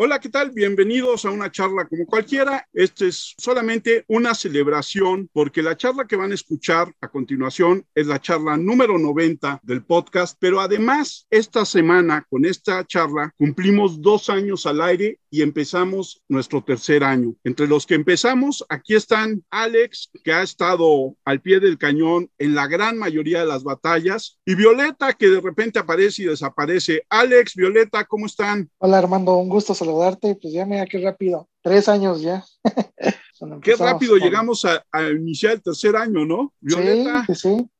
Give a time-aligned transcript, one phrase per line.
[0.00, 0.52] Hola, ¿qué tal?
[0.52, 2.64] Bienvenidos a una charla como cualquiera.
[2.72, 8.06] Esta es solamente una celebración porque la charla que van a escuchar a continuación es
[8.06, 14.30] la charla número 90 del podcast, pero además esta semana con esta charla cumplimos dos
[14.30, 17.34] años al aire y empezamos nuestro tercer año.
[17.42, 22.54] Entre los que empezamos, aquí están Alex, que ha estado al pie del cañón en
[22.54, 27.02] la gran mayoría de las batallas, y Violeta, que de repente aparece y desaparece.
[27.08, 28.70] Alex, Violeta, ¿cómo están?
[28.78, 30.36] Hola Armando, un gusto saludarte.
[30.40, 32.44] Pues ya mira qué rápido, tres años ya.
[33.62, 36.52] qué rápido llegamos a, iniciar el tercer año, ¿no?
[36.60, 37.24] Violeta.
[37.26, 37.70] Sí, sí.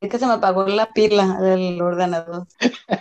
[0.00, 2.46] Es que se me apagó la pila del ordenador.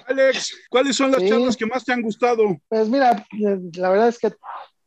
[0.07, 2.43] Alex, ¿cuáles son las charlas que más te han gustado?
[2.67, 4.33] Pues mira, la verdad es que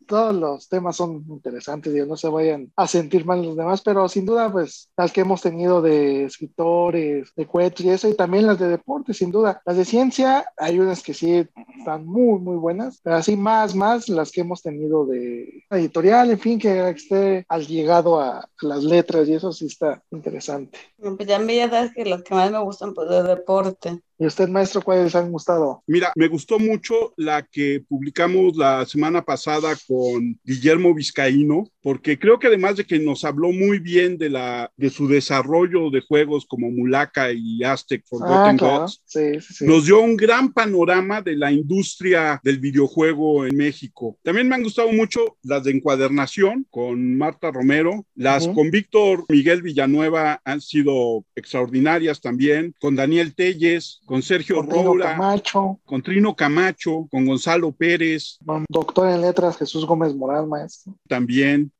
[0.08, 4.08] todos los temas son interesantes, y no se vayan a sentir mal los demás, pero
[4.08, 8.46] sin duda, pues las que hemos tenido de escritores, de cuentos y eso, y también
[8.46, 9.62] las de deporte, sin duda.
[9.64, 11.46] Las de ciencia, hay unas que sí
[11.78, 16.38] están muy, muy buenas, pero así más, más las que hemos tenido de editorial, en
[16.38, 20.78] fin, que esté al llegado a las letras y eso sí está interesante.
[20.96, 24.00] Pues ya me das que las que más me gustan, pues de deporte.
[24.18, 25.82] ¿Y usted, maestro, cuáles han gustado?
[25.86, 32.38] Mira, me gustó mucho la que publicamos la semana pasada con Guillermo Vizcaíno, porque creo
[32.38, 36.44] que además de que nos habló muy bien de, la, de su desarrollo de juegos
[36.44, 39.02] como Mulaka y Aztec Forgotten ah, Gods,
[39.62, 44.18] nos dio un gran panorama de la industria del videojuego en México.
[44.22, 49.62] También me han gustado mucho las de encuadernación con Marta Romero, las con Víctor Miguel
[49.62, 55.80] Villanueva han sido extraordinarias también, con Daniel Telles, con Sergio con Roura, Camacho.
[55.86, 58.36] con Trino Camacho, con Gonzalo Pérez.
[58.44, 60.94] Con doctor en letras Jesús Gómez Moral, maestro.
[61.08, 61.72] También.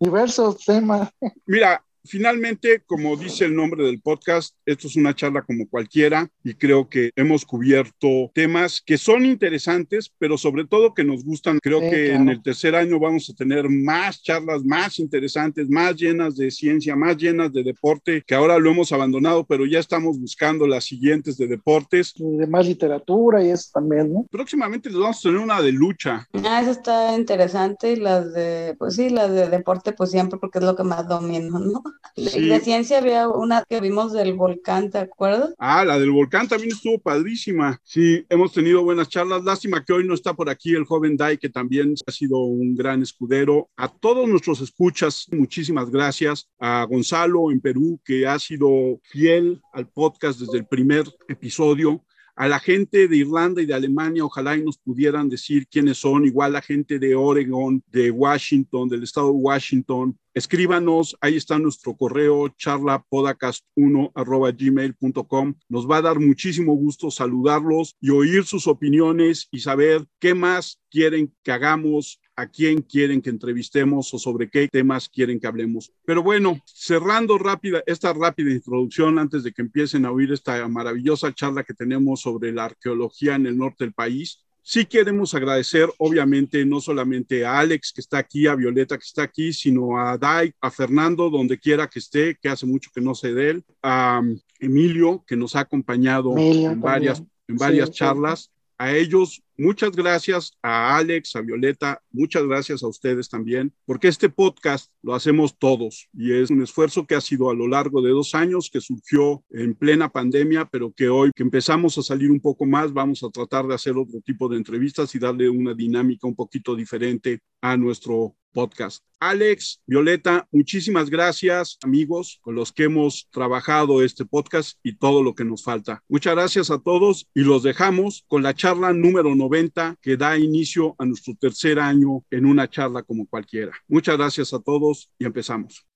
[0.00, 1.08] Diversos temas.
[1.46, 6.54] Mira, Finalmente, como dice el nombre del podcast, esto es una charla como cualquiera y
[6.54, 11.58] creo que hemos cubierto temas que son interesantes, pero sobre todo que nos gustan.
[11.62, 16.36] Creo que en el tercer año vamos a tener más charlas más interesantes, más llenas
[16.36, 20.66] de ciencia, más llenas de deporte, que ahora lo hemos abandonado, pero ya estamos buscando
[20.66, 22.12] las siguientes de deportes.
[22.16, 24.26] de más literatura y eso también, ¿no?
[24.30, 26.28] Próximamente les vamos a tener una de lucha.
[26.44, 30.58] Ah, eso está interesante y las de, pues sí, las de deporte, pues siempre porque
[30.58, 31.82] es lo que más domino, ¿no?
[32.16, 35.52] De ciencia había una que vimos del volcán, ¿te acuerdas?
[35.58, 37.80] Ah, la del volcán también estuvo padrísima.
[37.82, 39.42] Sí, hemos tenido buenas charlas.
[39.42, 42.76] Lástima que hoy no está por aquí el joven Dai, que también ha sido un
[42.76, 43.68] gran escudero.
[43.76, 46.48] A todos nuestros escuchas, muchísimas gracias.
[46.60, 52.04] A Gonzalo en Perú, que ha sido fiel al podcast desde el primer episodio
[52.36, 56.24] a la gente de Irlanda y de Alemania, ojalá y nos pudieran decir quiénes son,
[56.24, 60.18] igual la gente de Oregon, de Washington, del estado de Washington.
[60.34, 64.12] Escríbanos, ahí está nuestro correo charlapodcast1
[64.58, 65.54] gmail.com.
[65.68, 70.80] Nos va a dar muchísimo gusto saludarlos y oír sus opiniones y saber qué más
[70.90, 75.92] quieren que hagamos, a quién quieren que entrevistemos o sobre qué temas quieren que hablemos.
[76.04, 81.32] Pero bueno, cerrando rápida esta rápida introducción antes de que empiecen a oír esta maravillosa
[81.32, 84.40] charla que tenemos sobre la arqueología en el norte del país.
[84.66, 89.22] Sí queremos agradecer, obviamente, no solamente a Alex que está aquí, a Violeta que está
[89.22, 93.14] aquí, sino a Dai, a Fernando, donde quiera que esté, que hace mucho que no
[93.14, 94.22] sé de él, a
[94.58, 98.50] Emilio, que nos ha acompañado en varias, en varias charlas.
[98.78, 104.28] A ellos Muchas gracias a Alex, a Violeta, muchas gracias a ustedes también, porque este
[104.28, 108.10] podcast lo hacemos todos y es un esfuerzo que ha sido a lo largo de
[108.10, 112.40] dos años, que surgió en plena pandemia, pero que hoy que empezamos a salir un
[112.40, 116.26] poco más, vamos a tratar de hacer otro tipo de entrevistas y darle una dinámica
[116.26, 119.04] un poquito diferente a nuestro podcast.
[119.20, 125.34] Alex, Violeta, muchísimas gracias, amigos, con los que hemos trabajado este podcast y todo lo
[125.34, 126.02] que nos falta.
[126.08, 130.94] Muchas gracias a todos y los dejamos con la charla número 90 que da inicio
[130.98, 133.72] a nuestro tercer año en una charla como cualquiera.
[133.88, 135.86] Muchas gracias a todos y empezamos.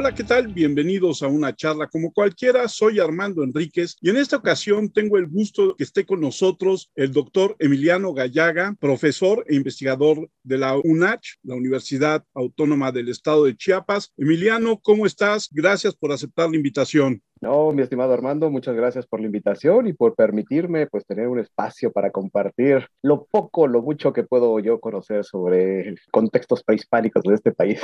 [0.00, 0.48] Hola, ¿qué tal?
[0.48, 2.66] Bienvenidos a una charla como cualquiera.
[2.68, 7.12] Soy Armando Enríquez y en esta ocasión tengo el gusto que esté con nosotros el
[7.12, 13.54] doctor Emiliano Gallaga, profesor e investigador de la UNACH, la Universidad Autónoma del Estado de
[13.54, 14.14] Chiapas.
[14.16, 15.50] Emiliano, ¿cómo estás?
[15.52, 17.22] Gracias por aceptar la invitación.
[17.42, 21.38] No, mi estimado Armando, muchas gracias por la invitación y por permitirme pues tener un
[21.38, 27.34] espacio para compartir lo poco, lo mucho que puedo yo conocer sobre contextos prehispánicos de
[27.34, 27.80] este país.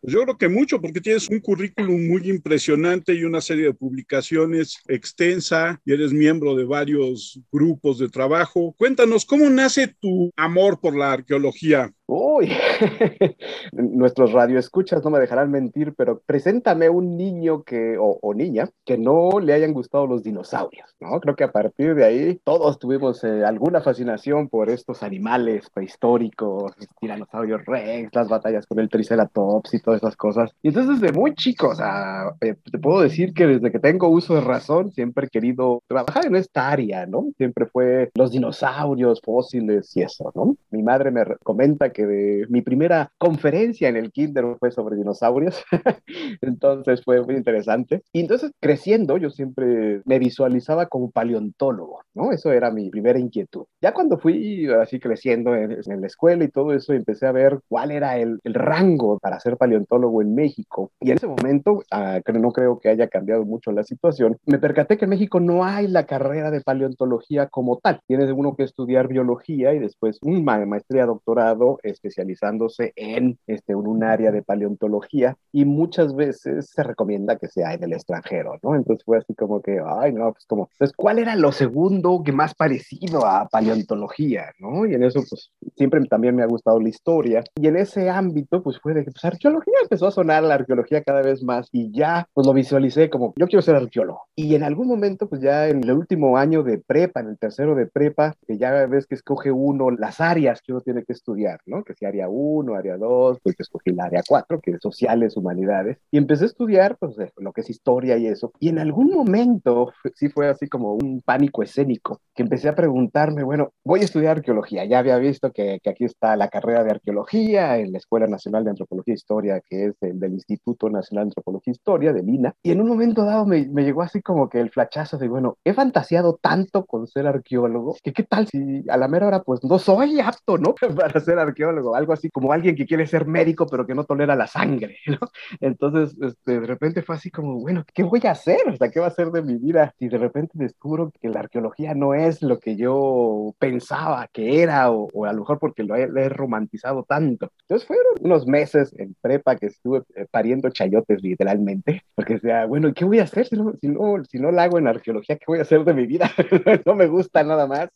[0.00, 3.74] Pues yo creo que mucho porque tienes un currículum muy impresionante y una serie de
[3.74, 8.74] publicaciones extensa y eres miembro de varios grupos de trabajo.
[8.76, 11.90] Cuéntanos, ¿cómo nace tu amor por la arqueología?
[12.06, 12.50] Uy,
[13.72, 19.40] nuestros radioescuchas no me dejarán mentir, pero preséntame un niño que, o, niña que no
[19.40, 21.18] le hayan gustado los dinosaurios, ¿no?
[21.20, 26.72] Creo que a partir de ahí todos tuvimos eh, alguna fascinación por estos animales prehistóricos,
[27.00, 30.50] tiranosaurios rex, las batallas con el triceratops y todas esas cosas.
[30.62, 34.08] Y entonces desde muy chico, o sea, eh, te puedo decir que desde que tengo
[34.08, 37.28] uso de razón siempre he querido trabajar en esta área, ¿no?
[37.38, 40.56] Siempre fue los dinosaurios, fósiles y eso, ¿no?
[40.70, 45.64] Mi madre me comenta que de mi primera conferencia en el kinder fue sobre dinosaurios,
[46.42, 48.02] entonces fue muy interesante.
[48.12, 52.32] Y entonces creciendo yo siempre me visualizaba como paleontólogo, ¿no?
[52.32, 53.64] Eso era mi primera inquietud.
[53.80, 57.90] Ya cuando fui así creciendo en, la escuela y todo eso, empecé a ver cuál
[57.90, 60.90] era el, el rango para ser paleontólogo en México.
[61.00, 64.98] Y en ese momento, ah, no creo que haya cambiado mucho la situación, me percaté
[64.98, 68.00] que en México no hay la carrera de paleontología como tal.
[68.06, 74.30] Tienes uno que estudiar biología y después una maestría, doctorado, especializándose en este, un área
[74.30, 78.74] de paleontología y muchas veces se recomienda que sea en el extranjero, ¿no?
[78.74, 82.32] Entonces fue así como que, ay, no, pues como, entonces, ¿cuál era lo segundo que
[82.32, 84.86] más parecido a paleontología, ¿no?
[84.86, 88.62] Y en eso, pues, siempre también me ha gustado la historia y en ese ámbito,
[88.62, 91.92] pues fue de que, pues, arqueología empezó a sonar la arqueología cada vez más y
[91.92, 94.22] ya, pues, lo visualicé como, yo quiero ser arqueólogo.
[94.34, 97.74] Y en algún momento, pues, ya en el último año de prepa, en el tercero
[97.74, 101.60] de prepa, que ya ves que escoge uno las áreas que uno tiene que estudiar,
[101.66, 101.73] ¿no?
[101.82, 105.98] Que si área 1, área 2, pues escogí el área 4, que es sociales, humanidades,
[106.10, 108.52] y empecé a estudiar, pues, lo que es historia y eso.
[108.60, 113.42] Y en algún momento, sí fue así como un pánico escénico, que empecé a preguntarme,
[113.42, 116.90] bueno, voy a estudiar arqueología, ya había visto que, que aquí está la carrera de
[116.92, 121.24] arqueología en la Escuela Nacional de Antropología e Historia, que es el del Instituto Nacional
[121.24, 124.20] de Antropología e Historia, de Lina, y en un momento dado me, me llegó así
[124.22, 128.46] como que el flachazo de, bueno, he fantaseado tanto con ser arqueólogo, que qué tal
[128.48, 130.74] si a la mera hora, pues no soy apto, ¿no?
[130.96, 134.36] Para ser arqueólogo, algo así como alguien que quiere ser médico, pero que no tolera
[134.36, 135.18] la sangre, ¿no?
[135.60, 138.60] Entonces, este, de repente fue así como, bueno, ¿qué voy a hacer?
[138.68, 139.94] O sea, ¿qué va a ser de mi vida?
[139.98, 144.90] Si de repente descubro que la arqueología no es lo que yo pensaba que era,
[144.90, 147.50] o, a lo mejor porque lo he, romantizado tanto.
[147.62, 152.92] Entonces fueron unos meses en prepa que estuve eh, pariendo chayotes literalmente, porque decía, bueno,
[152.94, 155.36] ¿qué voy a hacer si no, si no, si no la hago en arqueología?
[155.36, 156.30] ¿Qué voy a hacer de mi vida?
[156.86, 157.88] no me gusta nada más.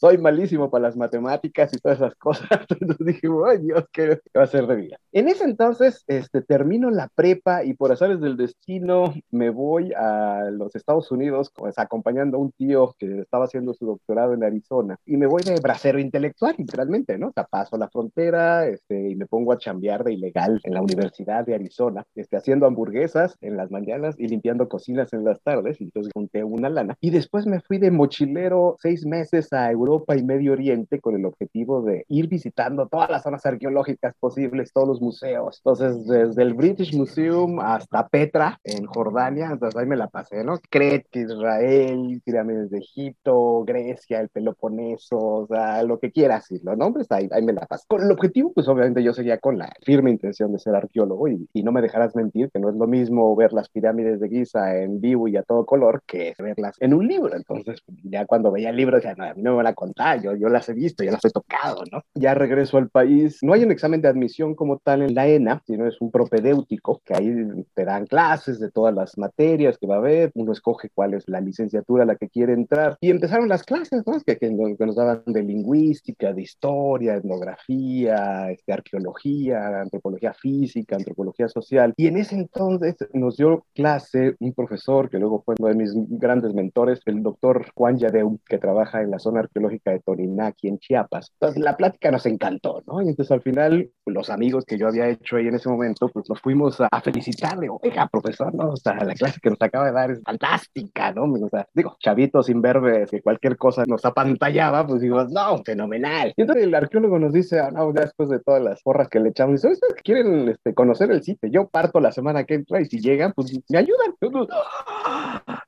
[0.00, 2.48] Soy malísimo para las matemáticas y todas esas cosas.
[2.80, 4.96] Entonces dije, ay Dios, ¿qué va a ser de vida?
[5.12, 10.50] En ese entonces, este, termino la prepa y por azares del destino me voy a
[10.50, 14.96] los Estados Unidos pues, acompañando a un tío que estaba haciendo su doctorado en Arizona
[15.06, 17.28] y me voy de bracero intelectual, literalmente, ¿no?
[17.28, 20.82] O sea, paso la frontera este, y me pongo a chambear de ilegal en la
[20.82, 25.80] Universidad de Arizona, este, haciendo hamburguesas en las mañanas y limpiando cocinas en las tardes.
[25.80, 26.96] Y entonces junté una lana.
[27.00, 31.24] Y después me fui de mochilero seis meses a Europa y Medio Oriente con el
[31.24, 35.60] objetivo de ir visitando todas las zonas arqueológicas posibles, todos los museos.
[35.64, 40.58] Entonces, desde el British Museum hasta Petra, en Jordania, entonces ahí me la pasé, ¿no?
[40.70, 46.76] Creta, Israel, pirámides de Egipto, Grecia, el Peloponeso, o sea, lo que quieras, y los
[46.76, 47.84] nombres, ahí, ahí me la pasé.
[47.88, 51.48] Con el objetivo, pues obviamente yo seguía con la firme intención de ser arqueólogo y,
[51.52, 54.76] y no me dejarás mentir que no es lo mismo ver las pirámides de Giza
[54.76, 57.34] en vivo y a todo color que verlas en un libro.
[57.34, 60.20] Entonces, ya cuando veía el libro, decía, no, a mí no me van a contar,
[60.20, 62.02] yo, yo las he visto, ya las he tocado, ¿no?
[62.14, 63.40] Ya regreso al país.
[63.42, 67.02] No hay un examen de admisión como tal en la ENA, sino es un propedéutico,
[67.04, 67.30] que ahí
[67.74, 71.28] te dan clases de todas las materias que va a haber, uno escoge cuál es
[71.28, 72.96] la licenciatura a la que quiere entrar.
[73.02, 74.14] Y empezaron las clases, ¿no?
[74.24, 81.92] Que, que, nos daban de lingüística, de historia, etnografía, este, arqueología, antropología física, antropología social.
[81.98, 85.92] Y en ese entonces nos dio clase un profesor que luego fue uno de mis
[86.18, 90.78] grandes mentores, el doctor Juan Yadeu, que trabaja en la zona arqueológica de Torinaki, en
[90.78, 91.30] Chiapas.
[91.38, 93.02] Entonces la plática nos encantó, ¿no?
[93.02, 96.28] Y entonces al final, los amigos que yo había hecho ahí en ese momento, pues
[96.28, 98.70] nos fuimos a, felicitarle, oiga, profesor, ¿no?
[98.70, 101.24] O sea, la clase que nos acaba de dar es fantástica, ¿no?
[101.24, 106.32] O sea, digo, chavitos sin ver que cualquier cosa nos apantallaba, pues digo, no, fenomenal.
[106.36, 109.30] Y entonces el arqueólogo nos dice, ah, no, después de todas las porras que le
[109.30, 111.48] echamos, dice, ¿ustedes quieren este, conocer el sitio?
[111.50, 114.14] Yo parto la semana que entra y si llegan, pues me ayudan.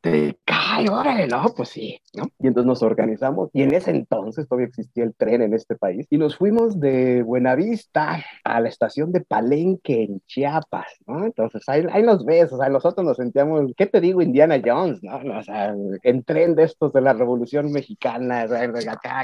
[0.00, 2.24] Te cae, órale, no, pues sí, ¿no?
[2.38, 6.06] Y entonces nos organizamos y en ese entonces todavía existía el tren en este país
[6.10, 11.24] y nos fuimos de Buenavista a la estación de Palenque en Chiapas, ¿no?
[11.24, 14.22] Entonces ahí, ahí nos ves, o sea, nosotros nos sentíamos, ¿qué te digo?
[14.22, 15.16] Indiana Jones, ¿no?
[15.38, 18.46] O sea, en tren de estos de la Revolución Mexicana,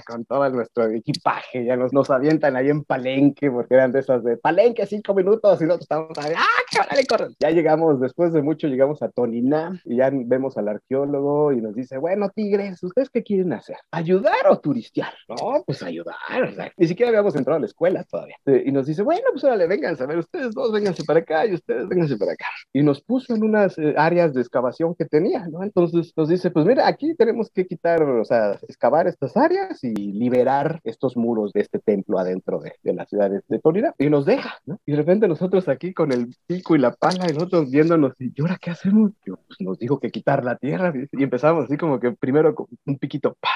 [0.06, 4.22] con todo nuestro equipaje, ya nos, nos avientan ahí en Palenque porque eran de esas
[4.24, 7.28] de Palenque cinco minutos y nosotros estamos ahí, ¡ah, vale, corre!
[7.38, 11.74] Ya llegamos, después de mucho llegamos a Toniná y ya vemos al arqueólogo y nos
[11.74, 13.76] dice, bueno, tigres, ¿ustedes qué quieren hacer?
[13.90, 15.12] ¿Ayudar o turistear?
[15.28, 16.14] No, pues ayudar.
[16.48, 18.36] O sea, ni siquiera habíamos entrado la escuela todavía.
[18.46, 21.54] Y nos dice, bueno, pues órale, vengan a ver, ustedes dos, vénganse para acá y
[21.54, 22.46] ustedes vénganse para acá.
[22.72, 25.62] Y nos puso en unas eh, áreas de excavación que tenía, ¿no?
[25.62, 29.94] Entonces nos dice, pues mira, aquí tenemos que quitar, o sea, excavar estas áreas y
[29.94, 33.60] liberar estos muros de este templo adentro de, de la ciudad de, de.
[33.98, 34.78] Y nos deja, ¿no?
[34.86, 38.40] Y de repente nosotros aquí con el pico y la pala y nosotros viéndonos, ¿y
[38.40, 39.12] ahora qué hacemos?
[39.26, 40.92] Yo, pues nos dijo que quitar la tierra.
[41.12, 43.48] Y empezamos así como que primero con un piquito, pa,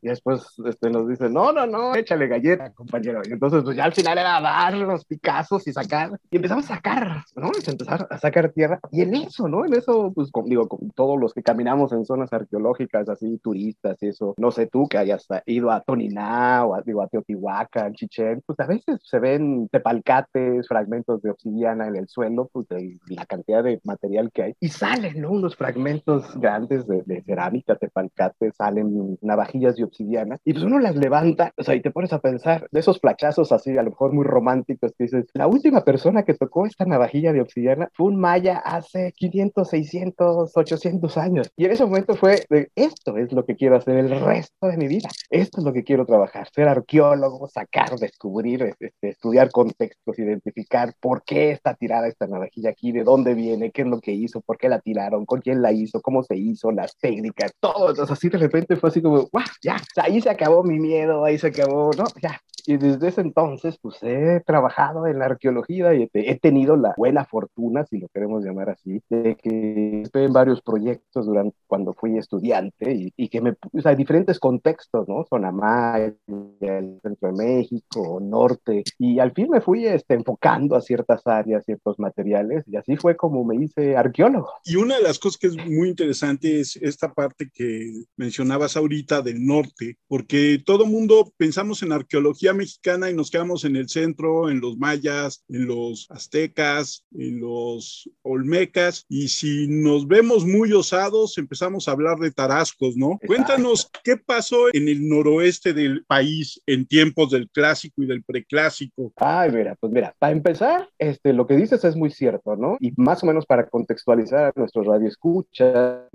[0.00, 3.22] y después este, nos dice, no, no, no, échale galleta, compañero.
[3.24, 6.18] Y entonces, pues ya al final era dar los picazos y sacar.
[6.30, 7.50] Y empezamos a sacar, ¿no?
[7.66, 8.80] Empezar a sacar tierra.
[8.92, 9.64] Y en eso, ¿no?
[9.64, 13.96] En eso, pues, con, digo, con todos los que caminamos en zonas arqueológicas, así, turistas
[14.02, 17.94] y eso, no sé tú que hayas ido a Toniná o a, digo, a Teotihuacán,
[17.94, 22.98] Chichén, pues a veces se ven tepalcates, fragmentos de obsidiana en el suelo, pues de
[23.08, 24.54] la cantidad de material que hay.
[24.60, 25.30] Y salen, ¿no?
[25.30, 30.96] Unos fragmentos grandes de, de cerámica, tepalcates, salen navajillas de obsidiana, y pues uno las
[30.96, 34.12] levanta, o sea, y te pones a pensar de esos flachazos así, a lo mejor
[34.12, 38.20] muy románticos, que dices, la última persona que tocó esta navajilla de obsidiana fue un
[38.20, 41.50] maya hace 500, 600, 800 años.
[41.56, 44.76] Y en ese momento fue, de, esto es lo que quiero hacer el resto de
[44.76, 50.18] mi vida, esto es lo que quiero trabajar, ser arqueólogo, sacar, descubrir, este, estudiar contextos,
[50.18, 54.12] identificar por qué está tirada esta navajilla aquí, de dónde viene, qué es lo que
[54.12, 57.90] hizo, por qué la tiraron, con quién la hizo, cómo se hizo, las técnicas, todo.
[57.90, 59.44] Entonces así de repente fue así como, ¡guau!
[59.62, 62.04] Ya, ahí se acabó mi miedo, ahí se acabó, ¿no?
[62.22, 62.40] Ya.
[62.68, 67.24] Y desde ese entonces, pues he trabajado en la arqueología y he tenido la buena
[67.24, 72.18] fortuna, si lo queremos llamar así, de que estoy en varios proyectos durante cuando fui
[72.18, 75.24] estudiante y, y que me, o sea, diferentes contextos, ¿no?
[75.30, 76.12] Zona Maya,
[76.60, 81.64] el centro de México, norte, y al fin me fui este, enfocando a ciertas áreas,
[81.64, 84.50] ciertos materiales, y así fue como me hice arqueólogo.
[84.66, 89.22] Y una de las cosas que es muy interesante es esta parte que mencionabas ahorita
[89.22, 89.67] del norte,
[90.06, 94.76] porque todo mundo pensamos en arqueología mexicana y nos quedamos en el centro, en los
[94.78, 101.92] mayas, en los aztecas, en los olmecas, y si nos vemos muy osados, empezamos a
[101.92, 103.12] hablar de tarascos, ¿no?
[103.12, 103.26] Exacto.
[103.26, 109.12] Cuéntanos qué pasó en el noroeste del país en tiempos del clásico y del preclásico.
[109.16, 112.76] Ay, mira, pues mira, para empezar, este, lo que dices es muy cierto, ¿no?
[112.80, 116.08] Y más o menos para contextualizar a nuestros radioescuchas,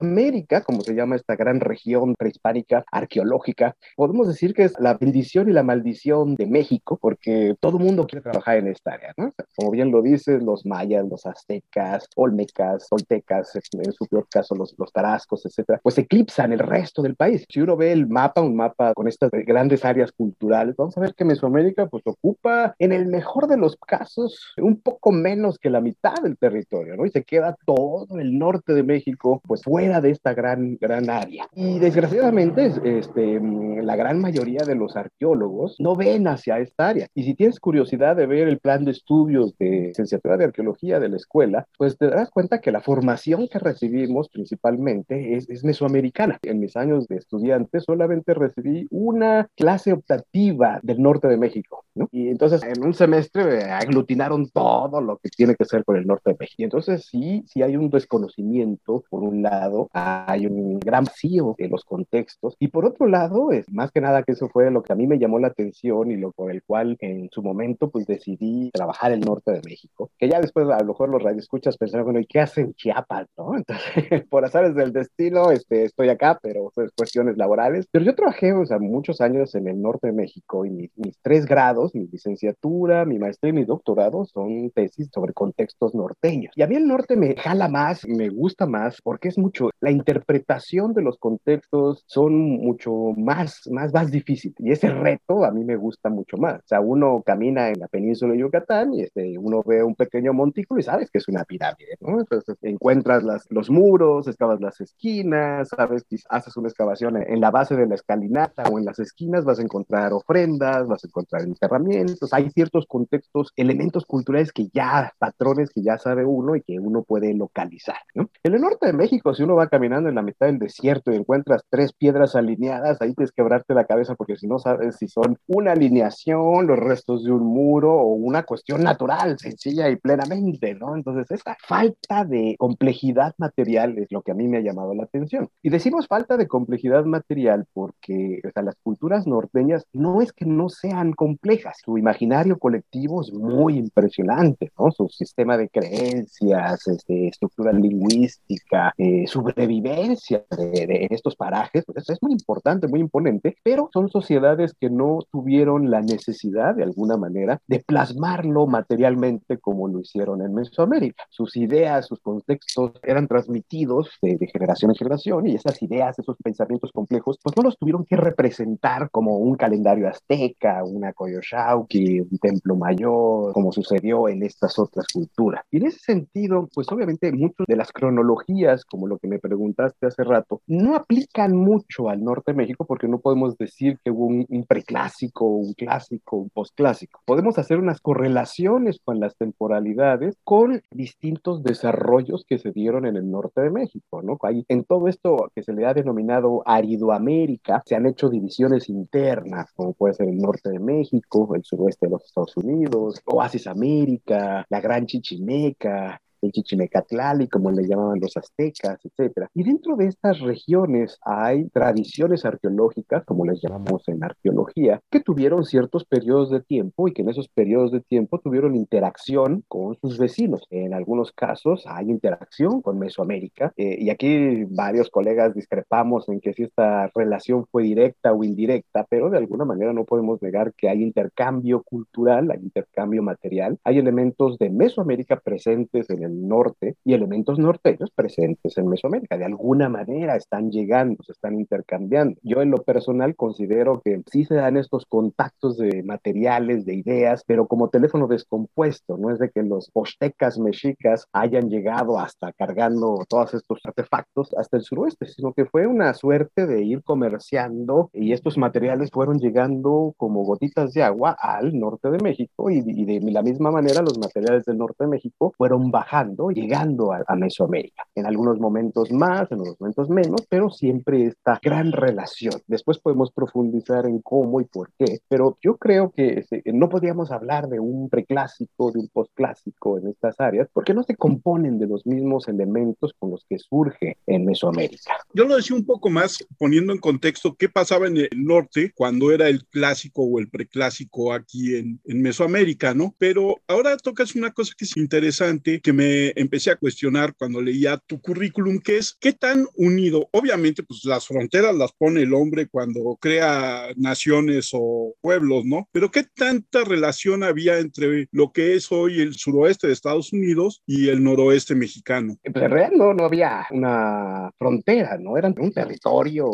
[0.00, 5.48] América, como se llama esta gran región prehispánica arqueológica, podemos decir que es la bendición
[5.48, 9.32] y la maldición de México, porque todo mundo quiere trabajar en esta área, ¿no?
[9.56, 14.74] Como bien lo dices, los mayas, los aztecas, olmecas, toltecas, en su peor caso los,
[14.78, 17.44] los tarascos, etcétera, pues eclipsan el resto del país.
[17.48, 21.14] Si uno ve el mapa, un mapa con estas grandes áreas culturales, vamos a ver
[21.14, 25.80] que Mesoamérica pues ocupa en el mejor de los casos un poco menos que la
[25.80, 27.06] mitad del territorio, ¿no?
[27.06, 31.48] Y se queda todo el norte de México pues fuera de esta gran, gran área.
[31.54, 33.40] Y desgraciadamente este,
[33.82, 37.06] la gran mayoría de los arqueólogos no ven hacia esta área.
[37.14, 41.08] Y si tienes curiosidad de ver el plan de estudios de licenciatura de arqueología de
[41.08, 46.38] la escuela, pues te das cuenta que la formación que recibimos principalmente es, es mesoamericana.
[46.42, 52.08] En mis años de estudiante solamente recibí una clase optativa del norte de México, ¿no?
[52.12, 56.30] Y entonces en un semestre aglutinaron todo lo que tiene que ser con el norte
[56.30, 56.56] de México.
[56.58, 61.68] Y entonces sí, sí hay un desconocimiento, por un lado, hay un gran vacío de
[61.68, 64.92] los contextos, y por otro lado, es más que nada que eso fue lo que
[64.92, 68.06] a mí me llamó la atención y lo por el cual en su momento pues
[68.06, 72.06] decidí trabajar el norte de México, que ya después a lo mejor los radioescuchas pensaron,
[72.06, 73.54] bueno, ¿y qué hacen Chiapas, no?
[73.56, 78.52] Entonces, por azares del destino, este, estoy acá, pero pues, cuestiones laborales, pero yo trabajé,
[78.52, 82.06] o sea, muchos años en el norte de México y mis, mis tres grados, mi
[82.06, 86.52] licenciatura, mi maestría y mi doctorado son tesis sobre contextos norteños.
[86.56, 89.90] Y a mí el norte me jala más, me gusta más, porque es mucho, la
[89.90, 94.54] interpretación de los contextos son mucho más, más, más difícil.
[94.58, 96.56] Y ese reto a mí me gusta mucho más.
[96.56, 100.32] O sea, uno camina en la península de Yucatán y este, uno ve un pequeño
[100.32, 102.20] montículo y sabes que es una pirámide, ¿no?
[102.20, 107.76] Entonces encuentras las, los muros, excavas las esquinas, sabes, haces una excavación en la base
[107.76, 112.32] de la escalinata o en las esquinas vas a encontrar ofrendas, vas a encontrar enterramientos,
[112.32, 117.02] hay ciertos contextos, elementos culturales que ya, patrones que ya sabe uno y que uno
[117.02, 118.30] puede localizar, ¿no?
[118.42, 121.16] En el norte de México, si uno va caminando en la mitad del desierto y
[121.16, 125.38] encuentras tres piedras alineadas, ahí que quebrarte la cabeza porque si no sabes si son
[125.46, 130.94] una alineación, los restos de un muro o una cuestión natural, sencilla y plenamente, ¿no?
[130.94, 135.04] Entonces, esa falta de complejidad material es lo que a mí me ha llamado la
[135.04, 135.48] atención.
[135.62, 140.44] Y decimos falta de complejidad material porque, o sea, las culturas norteñas no es que
[140.44, 141.78] no sean complejas, complejas.
[141.84, 144.90] Su imaginario colectivo es muy impresionante, ¿no?
[144.90, 152.32] Su sistema de creencias, este, estructura lingüística, eh, sobrevivencia de, estos parajes, pues es muy
[152.32, 157.80] importante, muy imponente, pero son sociedades que no tuvieron la necesidad, de alguna manera, de
[157.80, 161.24] plasmarlo materialmente como lo hicieron en Mesoamérica.
[161.30, 166.36] Sus ideas, sus contextos eran transmitidos de, de generación en generación y esas ideas, esos
[166.42, 172.38] pensamientos complejos, pues no los tuvieron que representar como un calendario azteca, una Coyoshauki, un
[172.38, 175.62] templo mayor, como sucedió en estas otras culturas.
[175.70, 180.06] Y en ese sentido, pues obviamente muchas de las cronologías, como lo que me preguntaste
[180.06, 184.26] hace rato, no aplican mucho al norte de México porque no podemos decir que hubo
[184.26, 187.20] un, un preclásico, un clásico, un postclásico.
[187.24, 193.30] Podemos hacer unas correlaciones con las temporalidades con distintos desarrollos que se dieron en el
[193.30, 194.38] norte de México, ¿no?
[194.42, 199.72] Hay, en todo esto que se le ha denominado Aridoamérica, se han hecho divisiones internas,
[199.74, 204.66] como puede ser el norte de México, el suroeste de los Estados Unidos, Oasis América,
[204.68, 209.48] la Gran Chichimeca, el Chichimecatlali, como le llamaban los aztecas, etcétera.
[209.54, 215.64] Y dentro de estas regiones hay tradiciones arqueológicas, como les llamamos en arqueología, que tuvieron
[215.64, 220.18] ciertos periodos de tiempo y que en esos periodos de tiempo tuvieron interacción con sus
[220.18, 220.66] vecinos.
[220.70, 226.52] En algunos casos hay interacción con Mesoamérica eh, y aquí varios colegas discrepamos en que
[226.52, 230.88] si esta relación fue directa o indirecta, pero de alguna manera no podemos negar que
[230.88, 237.14] hay intercambio cultural, hay intercambio material, hay elementos de Mesoamérica presentes en el norte y
[237.14, 239.36] elementos norteños presentes en Mesoamérica.
[239.36, 242.38] De alguna manera están llegando, se están intercambiando.
[242.42, 247.42] Yo en lo personal considero que sí se dan estos contactos de materiales, de ideas,
[247.46, 253.24] pero como teléfono descompuesto, no es de que los postecas mexicas hayan llegado hasta cargando
[253.28, 258.32] todos estos artefactos hasta el suroeste, sino que fue una suerte de ir comerciando y
[258.32, 263.30] estos materiales fueron llegando como gotitas de agua al norte de México y, y de
[263.30, 268.04] la misma manera los materiales del norte de México fueron bajando llegando a, Mesoamérica.
[268.14, 272.54] En algunos momentos más, en otros momentos menos, pero siempre esta gran relación.
[272.66, 277.68] Después podemos profundizar en cómo y por qué, pero yo creo que no podríamos hablar
[277.68, 282.06] de un preclásico, de un postclásico en estas áreas, porque no se componen de los
[282.06, 285.12] mismos elementos con los que surge en Mesoamérica.
[285.32, 289.30] Yo lo decía un poco más poniendo en contexto qué pasaba en el norte cuando
[289.30, 293.14] era el clásico o el preclásico aquí en, en Mesoamérica, ¿no?
[293.18, 297.98] Pero ahora tocas una cosa que es interesante, que me empecé a cuestionar cuando leía
[298.06, 302.68] tu currículum, que es qué tan unido, obviamente, pues las fronteras las pone el hombre
[302.68, 305.88] cuando crea naciones o pueblos, ¿no?
[305.92, 310.82] Pero qué tanta relación había entre lo que es hoy el suroeste de Estados Unidos
[310.86, 312.36] y el noroeste mexicano.
[312.42, 315.36] En real no, no había una frontera, ¿no?
[315.36, 316.46] Eran un territorio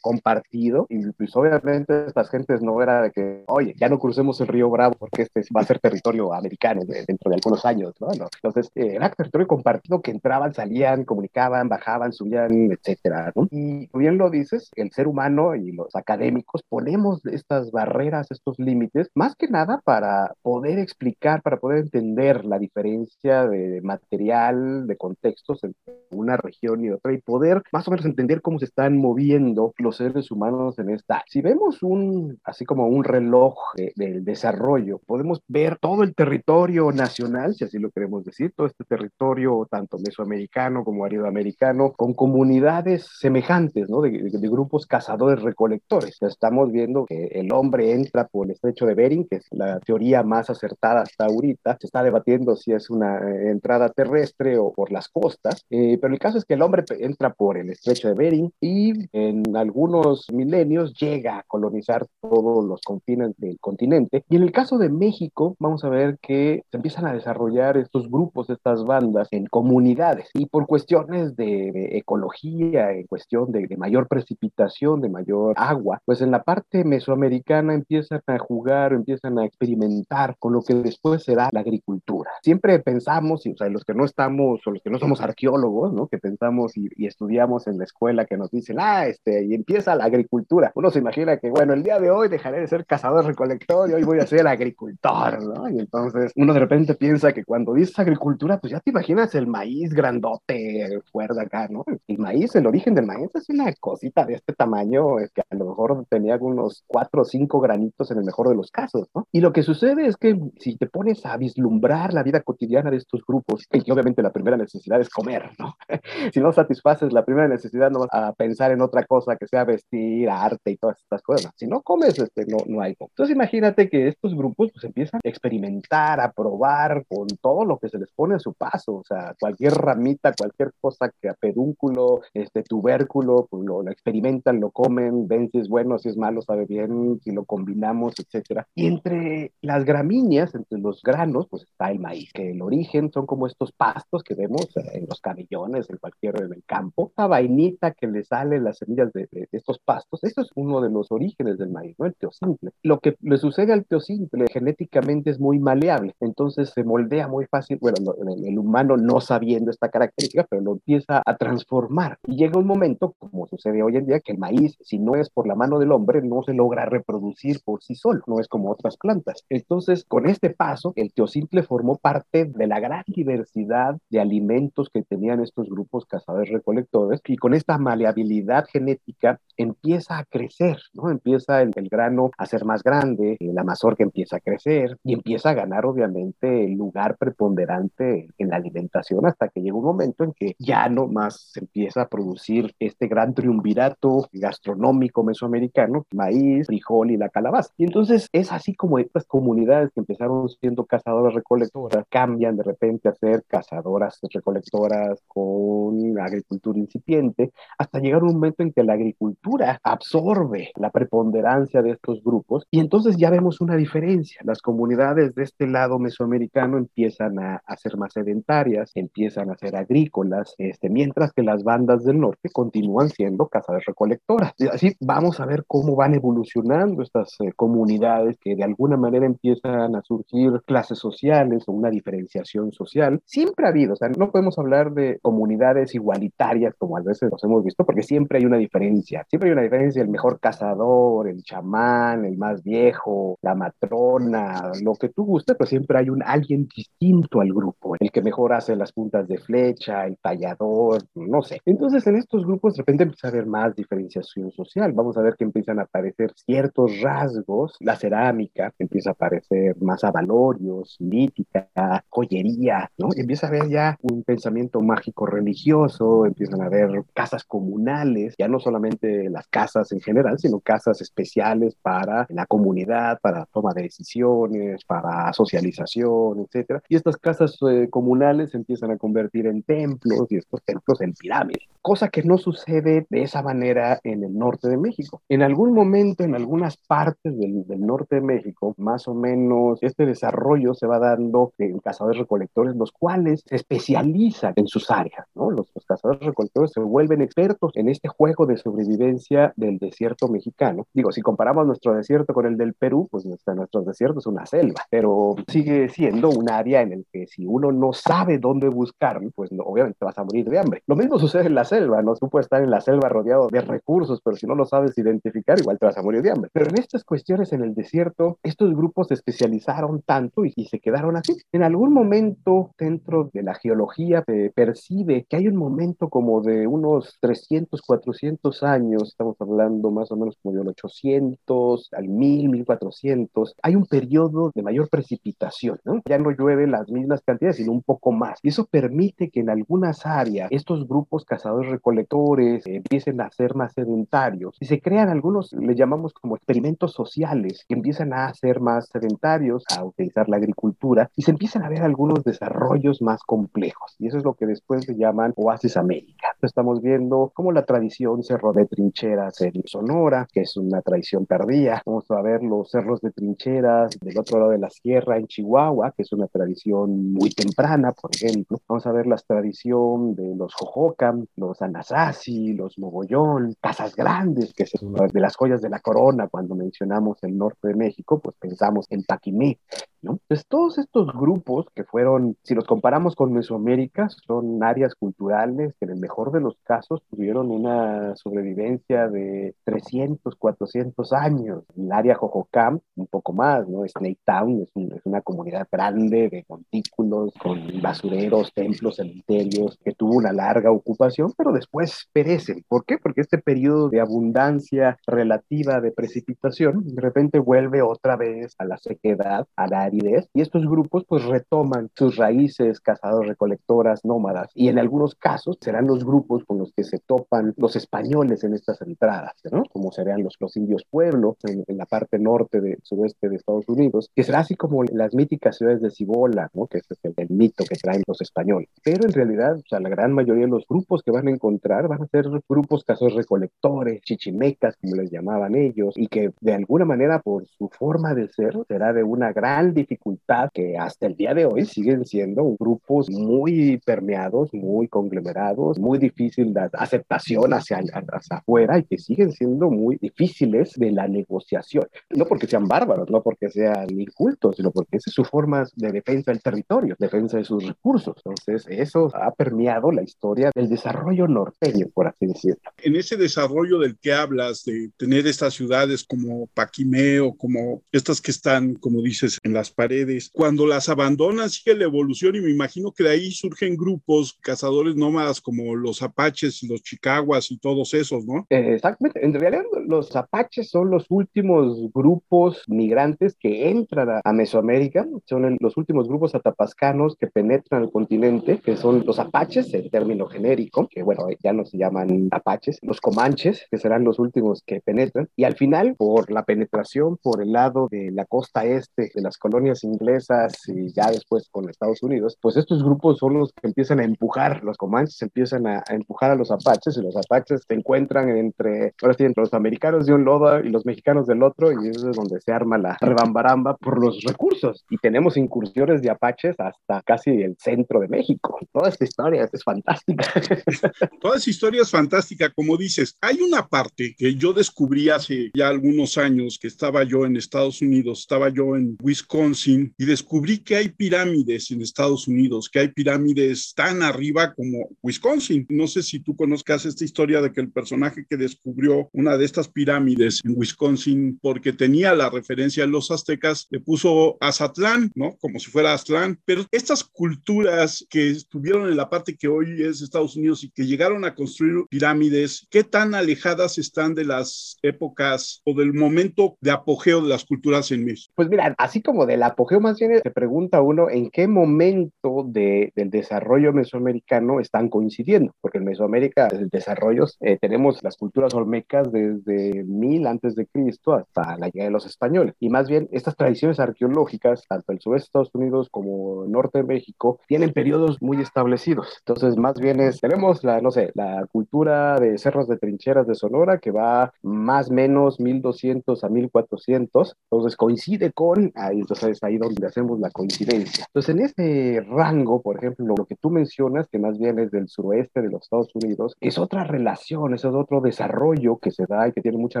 [0.00, 4.48] compartido y pues obviamente estas gentes no era de que, oye, ya no crucemos el
[4.48, 8.08] río Bravo porque este va a ser territorio americano dentro de algunos años, ¿no?
[8.10, 13.48] Entonces, eh, era territorio compartido que entraban, salían, comunicaban, bajaban, subían, etcétera, ¿no?
[13.50, 19.10] Y bien lo dices, el ser humano y los académicos ponemos estas barreras, estos límites,
[19.14, 25.64] más que nada para poder explicar, para poder entender la diferencia de material, de contextos
[25.64, 29.74] entre una región y otra y poder más o menos entender cómo se están moviendo
[29.78, 31.22] los seres humanos en esta.
[31.28, 33.56] Si vemos un, así como un reloj
[33.96, 38.84] del desarrollo, podemos ver todo el territorio nacional, si así lo queremos decir, todo este
[38.90, 44.00] territorio tanto mesoamericano como aridoamericano, con comunidades semejantes, ¿no?
[44.00, 46.20] De, de, de grupos cazadores-recolectores.
[46.22, 50.24] Estamos viendo que el hombre entra por el estrecho de Bering, que es la teoría
[50.24, 51.76] más acertada hasta ahorita.
[51.80, 56.12] Se está debatiendo si es una eh, entrada terrestre o por las costas, eh, pero
[56.12, 60.26] el caso es que el hombre entra por el estrecho de Bering y en algunos
[60.32, 64.24] milenios llega a colonizar todos los confines del continente.
[64.28, 68.10] Y en el caso de México, vamos a ver que se empiezan a desarrollar estos
[68.10, 74.08] grupos, estas bandas en comunidades y por cuestiones de, ecología, en cuestión de, de, mayor
[74.08, 80.36] precipitación, de mayor agua, pues en la parte mesoamericana empiezan a jugar, empiezan a experimentar
[80.38, 82.30] con lo que después será la agricultura.
[82.42, 85.92] Siempre pensamos, y, o sea, los que no estamos o los que no somos arqueólogos,
[85.92, 86.08] ¿no?
[86.08, 89.94] que pensamos y, y estudiamos en la escuela que nos dicen, ah, este, y empieza
[89.94, 90.72] la agricultura.
[90.74, 93.94] Uno se imagina que, bueno, el día de hoy dejaré de ser cazador recolector y
[93.94, 95.68] hoy voy a ser agricultor, ¿no?
[95.68, 99.34] Y entonces uno de repente piensa que cuando dices agricultura, pues pues ya te imaginas
[99.34, 101.84] el maíz grandote, fuerte acá, ¿no?
[102.06, 105.66] El maíz, el origen del maíz es una cosita de este tamaño, que a lo
[105.66, 109.26] mejor tenía unos cuatro o cinco granitos en el mejor de los casos, ¿no?
[109.32, 112.98] Y lo que sucede es que si te pones a vislumbrar la vida cotidiana de
[112.98, 115.74] estos grupos, y que obviamente la primera necesidad es comer, ¿no?
[116.32, 119.64] si no satisfaces la primera necesidad, no vas a pensar en otra cosa que sea
[119.64, 121.52] vestir, arte y todas estas cosas.
[121.56, 122.94] Si no comes, este, no, no hay.
[123.00, 127.88] Entonces imagínate que estos grupos pues empiezan a experimentar, a probar con todo lo que
[127.88, 132.20] se les pone a su paso, o sea, cualquier ramita, cualquier cosa que a pedúnculo,
[132.34, 136.66] este tubérculo, pues lo, experimentan, lo comen, ven si es bueno, si es malo, sabe
[136.66, 138.68] bien, si lo combinamos, etcétera.
[138.74, 143.24] Y entre las gramíneas, entre los granos, pues está el maíz, que el origen son
[143.24, 147.92] como estos pastos que vemos en los camillones, en cualquier en el campo, la vainita
[147.92, 151.70] que le sale las semillas de, estos pastos, esto es uno de los orígenes del
[151.70, 152.04] maíz, ¿no?
[152.04, 152.72] El teosimple.
[152.82, 157.78] Lo que le sucede al teosimple genéticamente es muy maleable, entonces se moldea muy fácil,
[157.80, 162.18] bueno, el, el humano no sabiendo esta característica, pero lo empieza a transformar.
[162.26, 165.30] Y llega un momento, como sucede hoy en día, que el maíz, si no es
[165.30, 168.70] por la mano del hombre, no se logra reproducir por sí solo, no es como
[168.70, 169.44] otras plantas.
[169.48, 175.02] Entonces, con este paso, el teosimple formó parte de la gran diversidad de alimentos que
[175.02, 181.10] tenían estos grupos cazadores recolectores y con esta maleabilidad genética empieza a crecer, ¿no?
[181.10, 185.50] Empieza el, el grano a ser más grande, la mazorca empieza a crecer y empieza
[185.50, 190.32] a ganar obviamente el lugar preponderante en la alimentación hasta que llega un momento en
[190.32, 197.10] que ya no más se empieza a producir este gran triunvirato gastronómico mesoamericano, maíz, frijol
[197.10, 197.72] y la calabaza.
[197.76, 203.08] Y entonces es así como estas comunidades que empezaron siendo cazadoras recolectoras cambian de repente
[203.08, 209.78] a ser cazadoras recolectoras con agricultura incipiente hasta llegar un momento en que la agricultura
[209.82, 214.40] absorbe la preponderancia de estos grupos y entonces ya vemos una diferencia.
[214.44, 219.76] Las comunidades de este lado mesoamericano empiezan a, a ser más sedentarias, empiezan a ser
[219.76, 224.52] agrícolas, este, mientras que las bandas del norte continúan siendo cazadoras recolectoras.
[224.58, 229.26] Y así vamos a ver cómo van evolucionando estas eh, comunidades que de alguna manera
[229.26, 233.20] empiezan a surgir clases sociales o una diferenciación social.
[233.24, 237.42] Siempre ha habido, o sea, no podemos hablar de comunidades igualitarias como a veces los
[237.44, 239.24] hemos visto, porque siempre hay una diferencia.
[239.28, 244.94] Siempre hay una diferencia, el mejor cazador, el chamán, el más viejo, la matrona, lo
[244.94, 248.76] que tú gustes, pero siempre hay un alguien distinto al grupo, el que mejor hace
[248.76, 251.60] las puntas de flecha, el tallador, no sé.
[251.64, 254.92] Entonces en estos grupos de repente empieza a haber más diferenciación social.
[254.92, 260.04] Vamos a ver que empiezan a aparecer ciertos rasgos, la cerámica empieza a aparecer más
[260.04, 261.68] avalorios, lítica,
[262.08, 263.08] joyería, ¿no?
[263.16, 268.58] Empieza a haber ya un pensamiento mágico religioso, empiezan a haber casas comunales, ya no
[268.60, 274.84] solamente las casas en general, sino casas especiales para la comunidad, para toma de decisiones,
[274.84, 276.82] para socialización, etcétera.
[276.88, 277.99] Y estas casas eh, comunales
[278.48, 283.06] se empiezan a convertir en templos y estos templos en pirámides, cosa que no sucede
[283.08, 285.22] de esa manera en el norte de México.
[285.28, 290.06] En algún momento, en algunas partes del, del norte de México, más o menos este
[290.06, 295.50] desarrollo se va dando en cazadores recolectores, los cuales se especializan en sus áreas, ¿no?
[295.50, 300.86] Los, los cazadores recolectores se vuelven expertos en este juego de sobrevivencia del desierto mexicano.
[300.92, 304.46] Digo, si comparamos nuestro desierto con el del Perú, pues nuestro, nuestro desierto es una
[304.46, 309.20] selva, pero sigue siendo un área en el que si uno no sabe dónde buscar,
[309.34, 310.82] pues no, obviamente vas a morir de hambre.
[310.86, 312.14] Lo mismo sucede en la selva, ¿no?
[312.14, 315.58] Tú puedes estar en la selva rodeado de recursos, pero si no lo sabes identificar,
[315.58, 316.50] igual te vas a morir de hambre.
[316.52, 320.80] Pero en estas cuestiones en el desierto, estos grupos se especializaron tanto y, y se
[320.80, 321.36] quedaron así.
[321.52, 326.66] En algún momento dentro de la geología se percibe que hay un momento como de
[326.66, 333.56] unos 300, 400 años, estamos hablando más o menos como del 800 al 1000, 1400,
[333.62, 336.02] hay un periodo de mayor precipitación, ¿no?
[336.04, 338.38] Ya no llueve las mismas cantidades, sino un poco más.
[338.42, 343.54] Y eso permite que en algunas áreas estos grupos cazadores recolectores eh, empiecen a ser
[343.54, 348.60] más sedentarios y se crean algunos, le llamamos como experimentos sociales, que empiezan a ser
[348.60, 353.94] más sedentarios, a utilizar la agricultura y se empiezan a ver algunos desarrollos más complejos.
[353.98, 356.36] Y eso es lo que después se llaman Oasis América.
[356.42, 361.82] Estamos viendo cómo la tradición cerro de trincheras en Sonora, que es una tradición tardía.
[361.84, 365.92] Vamos a ver los cerros de trincheras del otro lado de la sierra en Chihuahua,
[365.96, 367.69] que es una tradición muy temprana,
[368.00, 368.60] por ejemplo.
[368.68, 374.64] Vamos a ver la tradición de los Jojocan, los Anasazi, los Mogollón, Casas Grandes, que
[374.64, 378.34] es una de las joyas de la corona cuando mencionamos el norte de México, pues
[378.40, 379.58] pensamos en Paquimé,
[380.02, 380.12] ¿no?
[380.12, 385.86] Entonces, todos estos grupos que fueron, si los comparamos con Mesoamérica, son áreas culturales que
[385.86, 391.64] en el mejor de los casos tuvieron una sobrevivencia de 300, 400 años.
[391.76, 393.86] El área Jojocam, un poco más, ¿no?
[393.86, 399.92] Snake Town es, un, es una comunidad grande de montículos con basureros, templos, cementerios, que
[399.92, 402.64] tuvo una larga ocupación, pero después perecen.
[402.68, 402.98] ¿Por qué?
[402.98, 408.78] Porque este periodo de abundancia relativa de precipitación de repente vuelve otra vez a la
[408.78, 414.68] sequedad, a la aridez, y estos grupos pues retoman sus raíces cazadores, recolectoras, nómadas, y
[414.68, 418.80] en algunos casos serán los grupos con los que se topan los españoles en estas
[418.82, 419.64] entradas, ¿no?
[419.70, 424.10] Como serían los, los indios pueblos en, la parte norte del sureste de Estados Unidos,
[424.14, 426.66] que será así como las míticas ciudades de Cibola, ¿no?
[426.66, 428.68] Que es el, el mito que traen los españoles.
[428.82, 431.88] Pero en realidad, o sea, la gran mayoría de los grupos que van a encontrar
[431.88, 436.84] van a ser grupos cazadores recolectores, chichimecas, como les llamaban ellos, y que de alguna
[436.84, 441.34] manera por su forma de ser será de una gran dificultad que hasta el día
[441.34, 448.36] de hoy siguen siendo grupos muy permeados, muy conglomerados, muy difícil de aceptación hacia, hacia
[448.36, 451.86] afuera y que siguen siendo muy difíciles de la negociación.
[452.10, 455.92] No porque sean bárbaros, no porque sean incultos, sino porque esa es su forma de
[455.92, 458.16] defensa del territorio, defensa de sus recursos.
[458.24, 462.60] Entonces, eso ha permeado la historia del desarrollo norteño, por así decirlo.
[462.78, 468.30] En ese desarrollo del que hablas, de tener estas ciudades como Paquimeo, como estas que
[468.30, 472.92] están, como dices, en las paredes, cuando las abandonan sigue la evolución y me imagino
[472.92, 477.94] que de ahí surgen grupos cazadores nómadas como los apaches y los chicaguas y todos
[477.94, 478.46] esos, ¿no?
[478.48, 479.24] exactamente.
[479.24, 485.76] En realidad, los apaches son los últimos grupos migrantes que entran a, Mesoamérica, son los
[485.76, 491.02] últimos grupos atapascanos que penetran el continente, que son los apaches, el término genérico, que
[491.02, 495.44] bueno, ya no se llaman apaches, los comanches, que serán los últimos que penetran, y
[495.44, 499.59] al final, por la penetración por el lado de la costa este de las colonias
[499.84, 504.04] inglesas y ya después con Estados Unidos, pues estos grupos son los que empiezan a
[504.04, 508.94] empujar, los comanches empiezan a, empujar a los apaches y los apaches se encuentran entre,
[509.02, 512.10] ahora sí, entre los americanos de un lado y los mexicanos del otro y eso
[512.10, 517.02] es donde se arma la rebambaramba por los recursos y tenemos incursiones de apaches hasta
[517.02, 518.58] casi el centro de México.
[518.72, 520.24] Toda esta historia es fantástica.
[521.20, 523.16] Toda esa historia es fantástica, como dices.
[523.20, 527.82] Hay una parte que yo descubrí hace ya algunos años que estaba yo en Estados
[527.82, 529.49] Unidos, estaba yo en Wisconsin
[529.98, 535.66] y descubrí que hay pirámides en Estados Unidos, que hay pirámides tan arriba como Wisconsin.
[535.68, 539.44] No sé si tú conozcas esta historia de que el personaje que descubrió una de
[539.44, 545.36] estas pirámides en Wisconsin, porque tenía la referencia de los aztecas, le puso Azatlán, ¿no?
[545.40, 546.38] Como si fuera Aztlán.
[546.44, 550.86] Pero estas culturas que estuvieron en la parte que hoy es Estados Unidos y que
[550.86, 556.70] llegaron a construir pirámides, ¿qué tan alejadas están de las épocas o del momento de
[556.70, 558.32] apogeo de las culturas en México?
[558.36, 562.92] Pues mira, así como del apogeo más bien se pregunta uno en qué momento de,
[562.94, 569.10] del desarrollo mesoamericano están coincidiendo, porque en Mesoamérica, el desarrollo, eh, tenemos las culturas olmecas
[569.10, 572.54] desde mil antes de Cristo hasta la llegada de los españoles.
[572.60, 576.78] Y más bien, estas tradiciones arqueológicas, tanto el sureste de Estados Unidos como el norte
[576.78, 579.16] de México, tienen periodos muy establecidos.
[579.20, 583.34] Entonces, más bien es, tenemos la, no sé, la cultura de cerros de trincheras de
[583.34, 587.36] Sonora que va más o menos 1200 a 1400.
[587.50, 591.04] Entonces, coincide con, ahí, entonces es ahí donde hacemos la coincidencia.
[591.08, 594.88] Entonces, en este rango, por ejemplo, lo que tú mencionas, que más bien es del
[594.88, 599.32] suroeste de los Estados Unidos, es otra relación, es otro desarrollo que se da y
[599.32, 599.80] que tiene mucha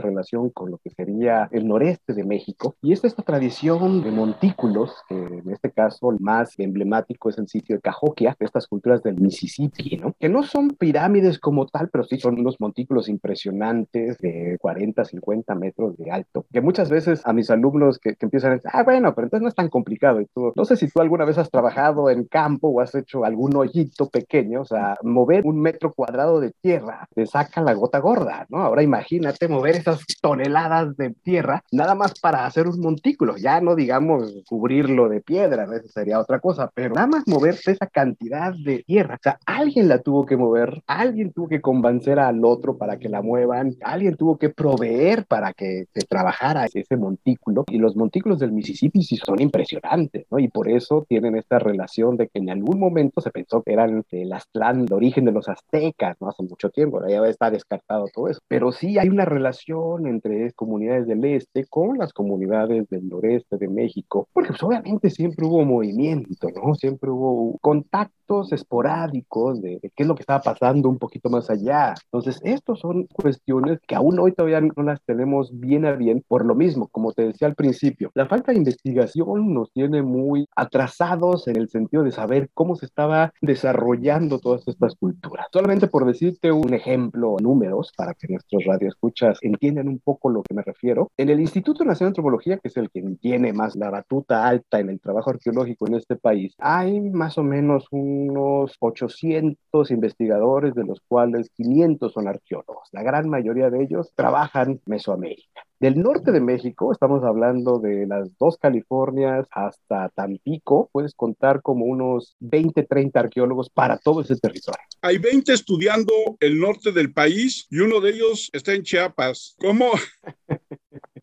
[0.00, 2.74] relación con lo que sería el noreste de México.
[2.82, 7.48] Y es esta tradición de montículos, que en este caso el más emblemático es el
[7.48, 10.14] sitio de Cahokia, estas culturas del Mississippi, ¿no?
[10.18, 15.54] Que no son pirámides como tal, pero sí son unos montículos impresionantes de 40, 50
[15.54, 18.82] metros de alto, que muchas veces a mis alumnos que, que empiezan a decir, ah,
[18.82, 20.20] bueno, pero entonces no es tan complicado.
[20.56, 24.08] No sé si tú alguna vez has trabajado en campo o has hecho algún hoyito
[24.08, 28.58] pequeño, o sea, mover un metro cuadrado de tierra te saca la gota gorda, ¿no?
[28.58, 33.76] Ahora imagínate mover esas toneladas de tierra nada más para hacer un montículo, ya no
[33.76, 38.82] digamos cubrirlo de piedra, eso sería otra cosa, pero nada más moverse esa cantidad de
[38.82, 42.98] tierra, o sea, alguien la tuvo que mover, alguien tuvo que convencer al otro para
[42.98, 47.94] que la muevan, alguien tuvo que proveer para que se trabajara ese montículo y los
[47.94, 50.38] montículos del Mississippi sí son impresionantes, ¿no?
[50.38, 54.04] Y por eso tienen esta relación de que en algún momento se pensó que eran
[54.10, 56.28] el Aztlán, el origen de los aztecas, ¿no?
[56.28, 58.40] Hace mucho tiempo, ya está descartado todo eso.
[58.48, 63.68] Pero sí hay una relación entre comunidades del este con las comunidades del noreste de
[63.68, 66.74] México, porque pues, obviamente siempre hubo movimiento, ¿no?
[66.74, 71.94] Siempre hubo contactos esporádicos de, qué es lo que estaba pasando un poquito más allá.
[72.04, 76.44] Entonces, estas son cuestiones que aún hoy todavía no las tenemos bien a bien por
[76.44, 81.48] lo mismo, como te decía al principio, la falta de investigación nos tiene muy atrasados
[81.48, 85.46] en el sentido de saber cómo se estaba desarrollando todas estas culturas.
[85.52, 90.54] Solamente por decirte un ejemplo, números, para que nuestros radioescuchas entiendan un poco lo que
[90.54, 93.90] me refiero, en el Instituto Nacional de Antropología, que es el que tiene más la
[93.90, 99.90] batuta alta en el trabajo arqueológico en este país, hay más o menos unos 800
[99.90, 102.88] investigadores, de los cuales 500 son arqueólogos.
[102.92, 105.62] La gran mayoría de ellos trabajan Mesoamérica.
[105.80, 111.86] Del norte de México, estamos hablando de las dos Californias hasta Tampico, puedes contar como
[111.86, 114.78] unos 20, 30 arqueólogos para todo ese territorio.
[115.00, 119.56] Hay 20 estudiando el norte del país y uno de ellos está en Chiapas.
[119.58, 119.92] ¿Cómo?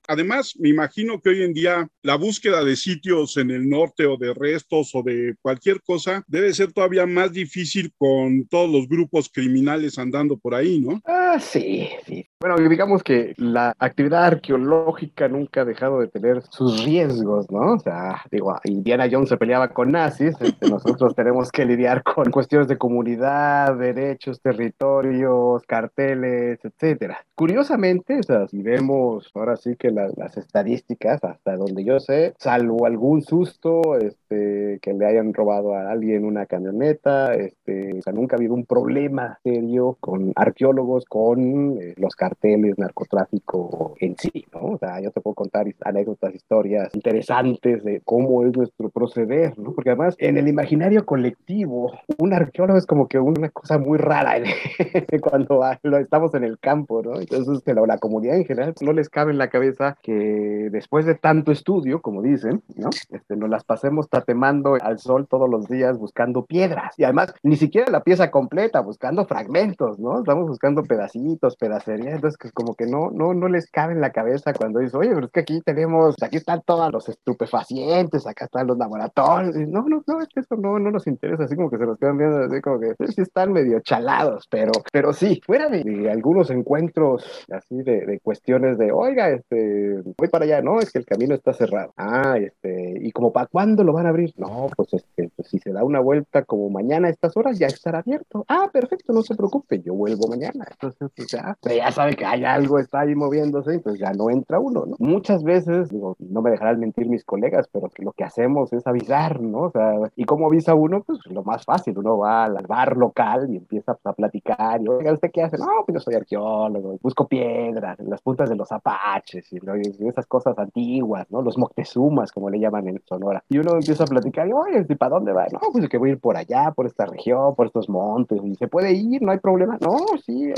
[0.07, 4.17] Además, me imagino que hoy en día la búsqueda de sitios en el norte o
[4.17, 9.29] de restos o de cualquier cosa debe ser todavía más difícil con todos los grupos
[9.29, 10.99] criminales andando por ahí, ¿no?
[11.05, 12.27] Ah, sí, sí.
[12.39, 17.73] Bueno, digamos que la actividad arqueológica nunca ha dejado de tener sus riesgos, ¿no?
[17.73, 22.29] O sea, digo, Indiana Jones se peleaba con nazis, este, nosotros tenemos que lidiar con
[22.29, 27.25] cuestiones de comunidad, derechos, territorios, carteles, etcétera.
[27.33, 32.85] Curiosamente, o sea, si vemos ahora sí que las estadísticas, hasta donde yo sé, salvo
[32.85, 38.35] algún susto, este, que le hayan robado a alguien una camioneta, este, o sea, nunca
[38.35, 44.73] ha habido un problema serio con arqueólogos, con eh, los carteles, narcotráfico en sí, ¿no?
[44.73, 49.73] O sea, yo te puedo contar anécdotas, historias interesantes de cómo es nuestro proceder, ¿no?
[49.73, 54.35] Porque además, en el imaginario colectivo, un arqueólogo es como que una cosa muy rara
[55.21, 55.63] cuando
[55.99, 57.19] estamos en el campo, ¿no?
[57.19, 61.15] Entonces, la, la comunidad en general no les cabe en la cabeza que después de
[61.15, 62.89] tanto estudio, como dicen, ¿no?
[63.09, 66.93] Este, nos las pasemos tatemando al sol todos los días buscando piedras.
[66.97, 70.19] Y además, ni siquiera la pieza completa, buscando fragmentos, ¿no?
[70.19, 72.16] Estamos buscando pedacitos, pedacerías.
[72.17, 75.11] Entonces, que como que no, no, no les cabe en la cabeza cuando dices, oye,
[75.13, 79.55] pero es que aquí tenemos, aquí están todos los estupefacientes, acá están los laboratorios.
[79.55, 81.43] no, no, no, es que eso no, no nos interesa.
[81.43, 84.71] Así como que se nos quedan viendo, así como que sí están medio chalados, pero,
[84.91, 90.45] pero sí, fuera de, algunos encuentros así de, de cuestiones de, oiga, este, voy para
[90.45, 91.93] allá, no, es que el camino está cerrado.
[91.97, 94.33] Ah, este, ¿y como para cuándo lo van a abrir?
[94.37, 97.67] No, pues, este, pues si se da una vuelta como mañana a estas horas, ya
[97.67, 98.45] estará abierto.
[98.47, 100.65] Ah, perfecto, no se preocupe, yo vuelvo mañana.
[100.69, 104.59] Entonces, pues ya, ya sabe que hay algo, está ahí moviéndose, entonces ya no entra
[104.59, 104.95] uno, ¿no?
[104.99, 108.87] Muchas veces, digo, no me dejarán mentir mis colegas, pero que lo que hacemos es
[108.87, 109.63] avisar, ¿no?
[109.63, 111.03] O sea, ¿y cómo avisa uno?
[111.03, 115.13] Pues lo más fácil, uno va al bar local y empieza a platicar, y oiga,
[115.13, 115.57] ¿usted qué hace?
[115.57, 120.25] No, pues yo soy arqueólogo, busco piedras en las puntas de los apaches, y esas
[120.27, 121.41] cosas antiguas, ¿no?
[121.41, 123.43] Los Moctezumas, como le llaman en Sonora.
[123.49, 125.45] Y uno empieza a platicar, y, oye, ¿y para dónde va?
[125.51, 128.55] No, pues que voy a ir por allá, por esta región, por estos montes, y
[128.55, 129.77] se puede ir, no hay problema.
[129.81, 130.51] No, sí,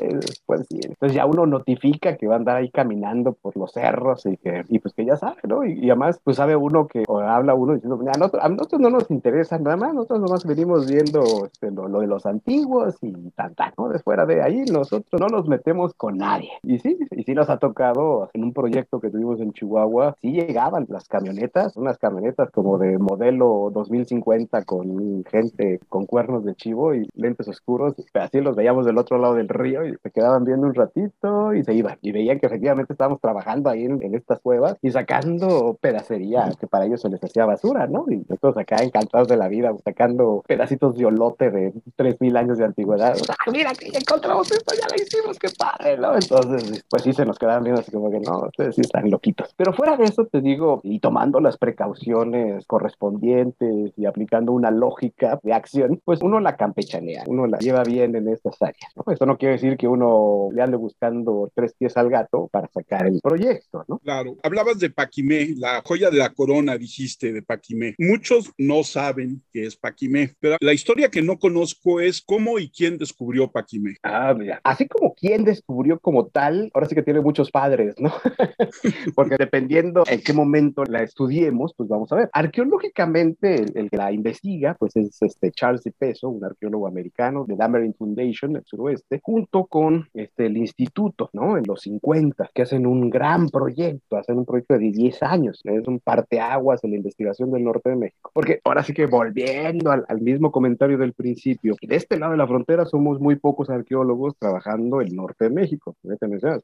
[0.46, 0.88] puede ir.
[0.90, 4.64] Entonces ya uno notifica que va a andar ahí caminando por los cerros y que,
[4.68, 5.66] y pues que ya sabe, ¿no?
[5.66, 9.58] Y, además, pues sabe uno que, o habla uno diciendo, a nosotros, no nos interesa
[9.60, 13.90] nada más, nosotros nomás venimos viendo este, lo, de los antiguos y tan, tan, ¿no?
[13.90, 16.52] De fuera de ahí, nosotros no nos metemos con nadie.
[16.64, 20.32] Y sí, y sí nos ha tocado en un proyecto que tuvimos en Chihuahua, sí
[20.32, 26.94] llegaban las camionetas, unas camionetas como de modelo 2050 con gente con cuernos de chivo
[26.94, 30.68] y lentes oscuros, así los veíamos del otro lado del río y se quedaban viendo
[30.68, 31.98] un ratito y se iban.
[32.02, 36.86] Y veían que efectivamente estábamos trabajando ahí en, estas cuevas y sacando pedacería que para
[36.86, 38.06] ellos se les hacía basura, ¿no?
[38.10, 42.66] Y nosotros acá encantados de la vida, sacando pedacitos de olote de 3000 años de
[42.66, 43.16] antigüedad.
[43.30, 46.16] ¡Ah, mira que encontramos esto, ya lo hicimos, qué padre, ¿no?
[46.16, 49.54] Entonces, pues sí se nos quedaban viendo así como que no, ustedes sí están loquitos.
[49.56, 55.40] Pero fuera de eso, te digo, y tomando las precauciones correspondientes y aplicando una lógica
[55.44, 58.92] de acción, pues uno la campechanea, uno la lleva bien en estas áreas.
[58.96, 59.12] ¿no?
[59.12, 61.19] Esto no quiere decir que uno le ande buscando
[61.54, 64.00] tres pies al gato para sacar el proyecto, ¿no?
[64.00, 64.38] Claro.
[64.44, 67.96] Hablabas de Paquimé, la joya de la corona, dijiste, de Paquimé.
[67.98, 72.70] Muchos no saben qué es Paquimé, pero la historia que no conozco es cómo y
[72.70, 73.96] quién descubrió Paquimé.
[74.04, 74.60] Ah, mira.
[74.64, 78.12] Así como quién descubrió como tal, ahora sí que tiene muchos padres, ¿no?
[79.16, 82.30] Porque dependiendo en qué momento la estudiemos, pues vamos a ver.
[82.34, 87.56] Arqueológicamente, el, que la investiga, pues es este Charles de Peso, un arqueólogo americano de
[87.56, 91.58] Dameron Foundation del suroeste, junto con este, el instituto, ¿no?
[91.58, 95.88] En los 50, que hacen un gran proyecto, hacen un proyecto de 10 años, es
[95.88, 98.32] un parteaguas en la investigación del norte de México.
[98.34, 102.38] Porque ahora sí que volviendo al, al mismo comentario del principio, de este lado de
[102.38, 105.96] la frontera somos muy pocos arqueólogos trabajando el norte de México.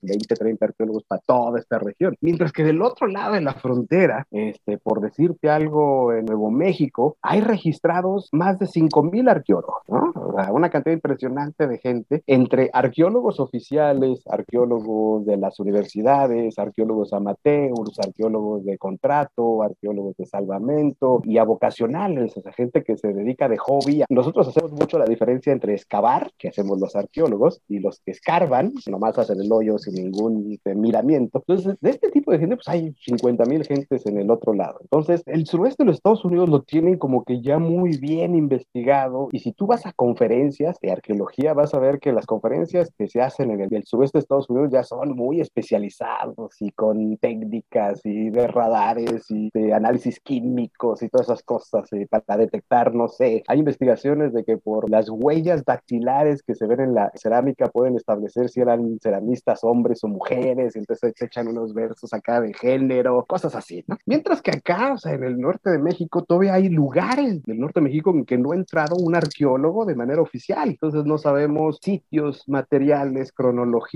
[0.02, 2.16] 20, 30 arqueólogos para toda esta región.
[2.22, 7.18] Mientras que del otro lado de la frontera, este, por decirte algo, en Nuevo México,
[7.22, 10.14] hay registrados más de 5.000 arqueólogos, ¿no?
[10.52, 18.63] Una cantidad impresionante de gente entre arqueólogos oficiales, arqueólogos de las universidades, arqueólogos amateurs, arqueólogos
[18.65, 23.58] de contrato, arqueólogos de salvamento y a vocacionales, o sea, gente que se dedica de
[23.58, 24.04] hobby.
[24.10, 28.74] Nosotros hacemos mucho la diferencia entre excavar, que hacemos los arqueólogos, y los que escarban,
[28.88, 31.39] nomás hacen el hoyo sin ningún miramiento.
[31.39, 34.80] Entonces, de este tipo de gente, pues hay 50 mil gentes en el otro lado.
[34.82, 39.30] Entonces, el suroeste de los Estados Unidos lo tienen como que ya muy bien investigado.
[39.32, 43.07] Y si tú vas a conferencias de arqueología, vas a ver que las conferencias que
[43.07, 48.01] se hacen en el, suroeste de Estados Unidos ya son muy especializados y con técnicas
[48.03, 53.07] y de radares y de análisis químicos y todas esas cosas eh, para detectar, no
[53.07, 53.43] sé.
[53.47, 57.95] Hay investigaciones de que por las huellas dactilares que se ven en la cerámica pueden
[57.95, 62.53] establecer si eran ceramistas hombres o mujeres, y entonces se echan unos versos acá de
[62.53, 63.97] género, cosas así, ¿no?
[64.05, 67.80] Mientras que acá, o sea, en el norte de México, todavía hay lugares del norte
[67.80, 71.80] de México en que no ha entrado un arqueólogo de manera oficial, entonces no sabemos
[71.82, 73.32] sitios, materiales,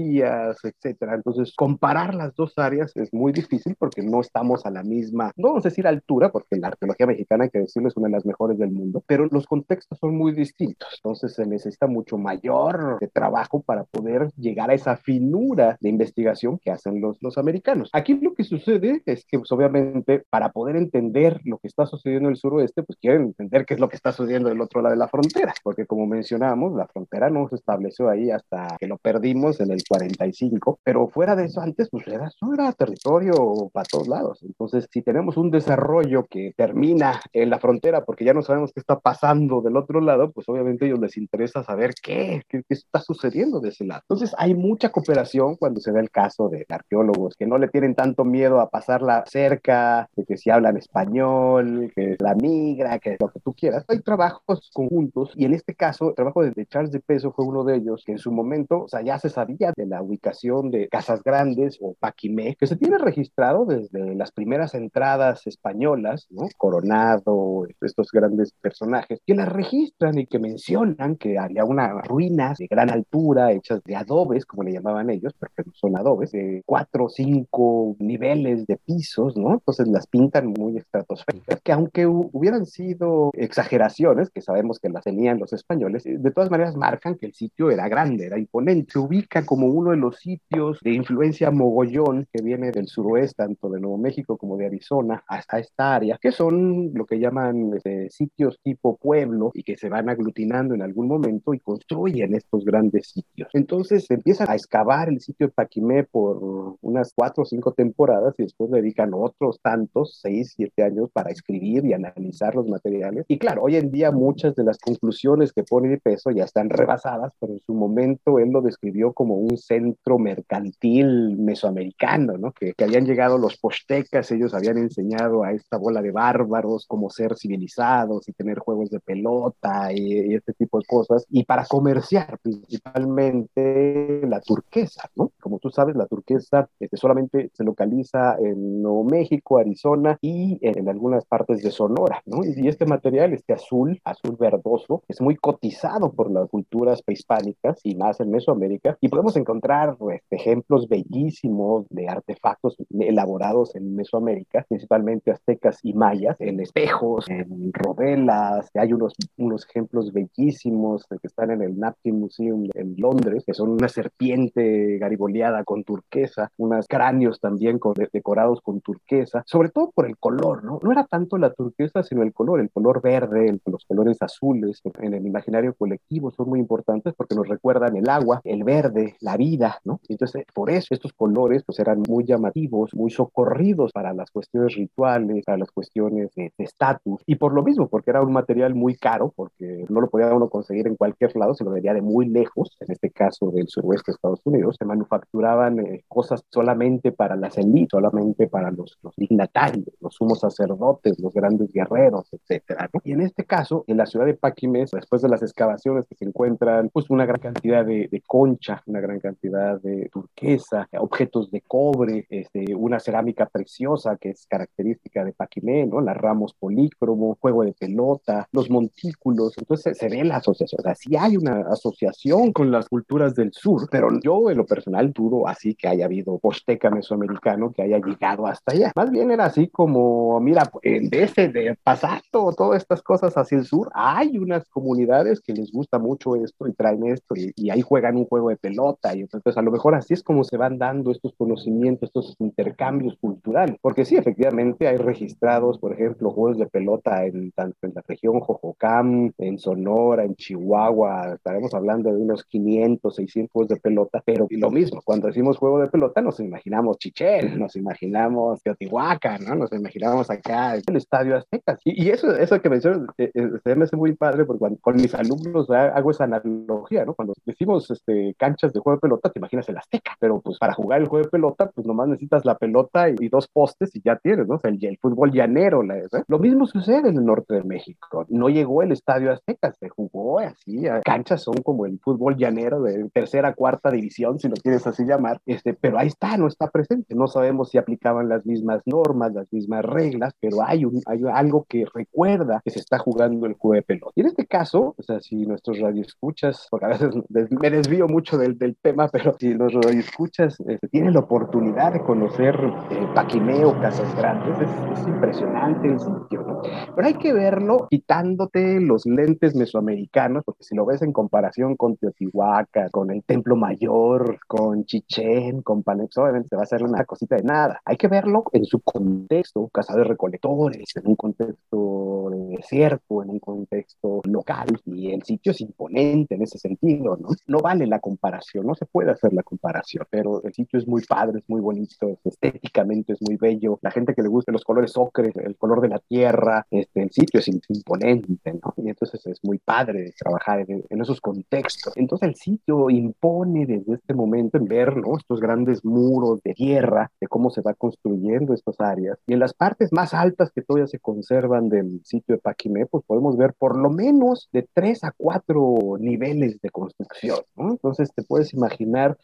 [0.09, 1.15] cronologías, etcétera.
[1.15, 5.49] Entonces, comparar las dos áreas es muy difícil porque no estamos a la misma, no
[5.49, 8.25] vamos a decir altura, porque la arqueología mexicana, hay que decirlo, es una de las
[8.25, 10.89] mejores del mundo, pero los contextos son muy distintos.
[11.03, 16.59] Entonces, se necesita mucho mayor de trabajo para poder llegar a esa finura de investigación
[16.59, 17.89] que hacen los, los americanos.
[17.93, 22.29] Aquí lo que sucede es que, pues, obviamente, para poder entender lo que está sucediendo
[22.29, 24.93] en el suroeste, pues quieren entender qué es lo que está sucediendo del otro lado
[24.93, 28.97] de la frontera, porque como mencionamos, la frontera no se estableció ahí hasta que lo
[28.97, 33.85] perdimos en el 45, pero fuera de eso, antes, pues era, eso era territorio para
[33.85, 34.39] todos lados.
[34.43, 38.79] Entonces, si tenemos un desarrollo que termina en la frontera porque ya no sabemos qué
[38.79, 42.73] está pasando del otro lado, pues obviamente a ellos les interesa saber qué, qué, qué
[42.73, 44.01] está sucediendo de ese lado.
[44.01, 47.95] Entonces, hay mucha cooperación cuando se da el caso de arqueólogos que no le tienen
[47.95, 53.29] tanto miedo a pasarla cerca, de que si hablan español, que la migra, que lo
[53.29, 53.85] que tú quieras.
[53.87, 57.63] Hay trabajos conjuntos y en este caso el trabajo de, Charles de Peso fue uno
[57.63, 60.87] de ellos que en su momento, o sea, ya se sabía de la ubicación de
[60.87, 66.47] Casas Grandes o Paquimé, que se tiene registrado desde las primeras entradas españolas, ¿no?
[66.57, 72.67] Coronado, estos grandes personajes, que las registran y que mencionan que había unas ruinas de
[72.67, 76.63] gran altura hechas de adobes, como le llamaban ellos, pero que no son adobes, de
[76.65, 79.53] cuatro o cinco niveles de pisos, ¿no?
[79.53, 85.39] Entonces las pintan muy estratosféricas, que aunque hubieran sido exageraciones, que sabemos que las tenían
[85.39, 88.93] los españoles, eh, de todas maneras marcan que el sitio era grande, era imponente.
[88.93, 93.69] Se ubica como uno de los sitios de influencia mogollón que viene del suroeste, tanto
[93.69, 98.09] de Nuevo México como de Arizona, hasta esta área, que son lo que llaman este,
[98.09, 103.11] sitios tipo pueblo y que se van aglutinando en algún momento y construyen estos grandes
[103.11, 103.49] sitios.
[103.53, 108.35] Entonces se empiezan a excavar el sitio de Paquimé por unas cuatro o cinco temporadas
[108.37, 113.25] y después dedican otros tantos, seis, siete años para escribir y analizar los materiales.
[113.27, 116.69] Y claro, hoy en día muchas de las conclusiones que pone de peso ya están
[116.69, 122.51] rebasadas, pero en su momento él lo describió como un centro mercantil mesoamericano, ¿no?
[122.51, 127.09] Que, que habían llegado los postecas, ellos habían enseñado a esta bola de bárbaros cómo
[127.09, 131.65] ser civilizados y tener juegos de pelota y, y este tipo de cosas, y para
[131.65, 135.31] comerciar principalmente la turquesa, ¿no?
[135.39, 140.89] Como tú sabes, la turquesa este, solamente se localiza en Nuevo México, Arizona y en,
[140.89, 142.39] algunas partes de Sonora, ¿no?
[142.43, 147.95] Y, este material, este azul, azul verdoso, es muy cotizado por las culturas prehispánicas y
[147.95, 148.97] más en Mesoamérica.
[149.01, 149.58] Y podemos encontrar
[149.97, 157.71] pues, ejemplos bellísimos de artefactos elaborados en Mesoamérica, principalmente aztecas y mayas, en espejos, en
[157.73, 158.69] rodelas.
[158.75, 163.69] Hay unos, unos ejemplos bellísimos que están en el Napkin Museum en Londres, que son
[163.69, 170.07] una serpiente gariboleada con turquesa, unos cráneos también con, decorados con turquesa, sobre todo por
[170.07, 170.79] el color, ¿no?
[170.81, 175.13] No era tanto la turquesa, sino el color, el color verde, los colores azules en
[175.13, 179.48] el imaginario colectivo son muy importantes porque nos recuerdan el agua, el verde, la vida,
[179.83, 179.99] ¿no?
[180.07, 185.45] Entonces, por eso estos colores pues eran muy llamativos, muy socorridos para las cuestiones rituales,
[185.45, 189.33] para las cuestiones de estatus, y por lo mismo, porque era un material muy caro,
[189.35, 192.75] porque no lo podía uno conseguir en cualquier lado, se lo veía de muy lejos,
[192.79, 197.57] en este caso del suroeste de Estados Unidos, se manufacturaban eh, cosas solamente para las
[197.57, 202.89] élites, solamente para los, los dignatarios, los sumos sacerdotes, los grandes guerreros, etcétera.
[202.93, 203.01] ¿no?
[203.03, 206.25] Y en este caso, en la ciudad de Paquimes, después de las excavaciones que se
[206.25, 211.61] encuentran, pues una gran cantidad de, de concha, una gran cantidad de turquesa, objetos de
[211.61, 216.01] cobre, este, una cerámica preciosa que es característica de Paquimé, ¿no?
[216.01, 220.83] Las ramos polícromo, juego de pelota, los montículos, entonces se, se ve la asociación, o
[220.83, 225.11] sea, sí hay una asociación con las culturas del sur, pero yo en lo personal
[225.11, 228.91] dudo así que haya habido posteca mesoamericano que haya llegado hasta allá.
[228.95, 233.65] Más bien era así como, mira, en ese de pasando todas estas cosas hacia el
[233.65, 237.81] sur, hay unas comunidades que les gusta mucho esto y traen esto y, y ahí
[237.81, 241.11] juegan un juego de pelota entonces a lo mejor así es como se van dando
[241.11, 247.25] estos conocimientos, estos intercambios culturales, porque sí, efectivamente hay registrados, por ejemplo, juegos de pelota
[247.25, 253.15] en tanto en la región Jojocam, en Sonora, en Chihuahua, estaremos hablando de unos 500,
[253.15, 257.59] 600 juegos de pelota, pero lo mismo, cuando decimos juego de pelota nos imaginamos Chichén,
[257.59, 259.55] nos imaginamos Teotihuacán, ¿no?
[259.55, 261.77] Nos imaginamos acá el Estadio Azteca.
[261.83, 264.79] Y, y eso, eso que mencionas, eh, eh, se me hace muy padre porque cuando,
[264.79, 267.13] con mis alumnos hago esa analogía, ¿no?
[267.13, 270.73] Cuando decimos este, canchas de juego de pelota, te imaginas el Azteca, pero pues para
[270.73, 274.15] jugar el juego de pelota, pues nomás necesitas la pelota y, dos postes y ya
[274.15, 274.55] tienes, ¿no?
[274.55, 276.07] O sea, el, el fútbol llanero, ¿eh?
[276.27, 278.25] Lo mismo sucede en el norte de México.
[278.29, 283.09] No llegó el Estadio Azteca, se jugó así, canchas son como el fútbol llanero de
[283.09, 287.15] tercera, cuarta división, si lo quieres así llamar, este, pero ahí está, no está presente.
[287.15, 291.65] No sabemos si aplicaban las mismas normas, las mismas reglas, pero hay, un, hay algo
[291.67, 294.11] que recuerda que se está jugando el juego de pelota.
[294.15, 298.37] Y en este caso, o sea, si nuestros radioescuchas, porque a veces me desvío mucho
[298.37, 302.55] del, del tema, pero si los radioescuchas este, tienen la oportunidad de conocer
[302.91, 306.61] eh, Paquimeo, Casas Grandes, es, es, impresionante el sitio, ¿no?
[306.95, 311.95] Pero hay que verlo quitándote los lentes mesoamericanos, porque si lo ves en comparación con
[311.97, 317.05] Teotihuacán, con el Templo Mayor, con Chichén, con Panex, obviamente se va a hacer una
[317.05, 317.81] cosita de nada.
[317.85, 323.39] Hay que verlo en su contexto, cazadores recolectores, en un contexto de desierto, en un
[323.39, 327.29] contexto local, y el sitio es imponente en ese sentido, ¿no?
[327.47, 331.03] No vale la comparación, no se puede hacer la comparación, pero el sitio es muy
[331.03, 333.79] padre, es muy bonito, estéticamente es muy bello.
[333.81, 337.11] La gente que le gusta los colores ocre, el color de la tierra, este, el
[337.11, 338.73] sitio es imponente, ¿no?
[338.77, 341.93] Y entonces es muy padre trabajar en, en esos contextos.
[341.95, 345.17] Entonces el sitio impone desde este momento en ver, ¿no?
[345.17, 349.17] Estos grandes muros de tierra, de cómo se va construyendo estas áreas.
[349.27, 353.03] Y en las partes más altas que todavía se conservan del sitio de Paquimé, pues
[353.05, 357.71] podemos ver por lo menos de tres a cuatro niveles de construcción, ¿no?
[357.71, 358.78] Entonces te puedes imaginar,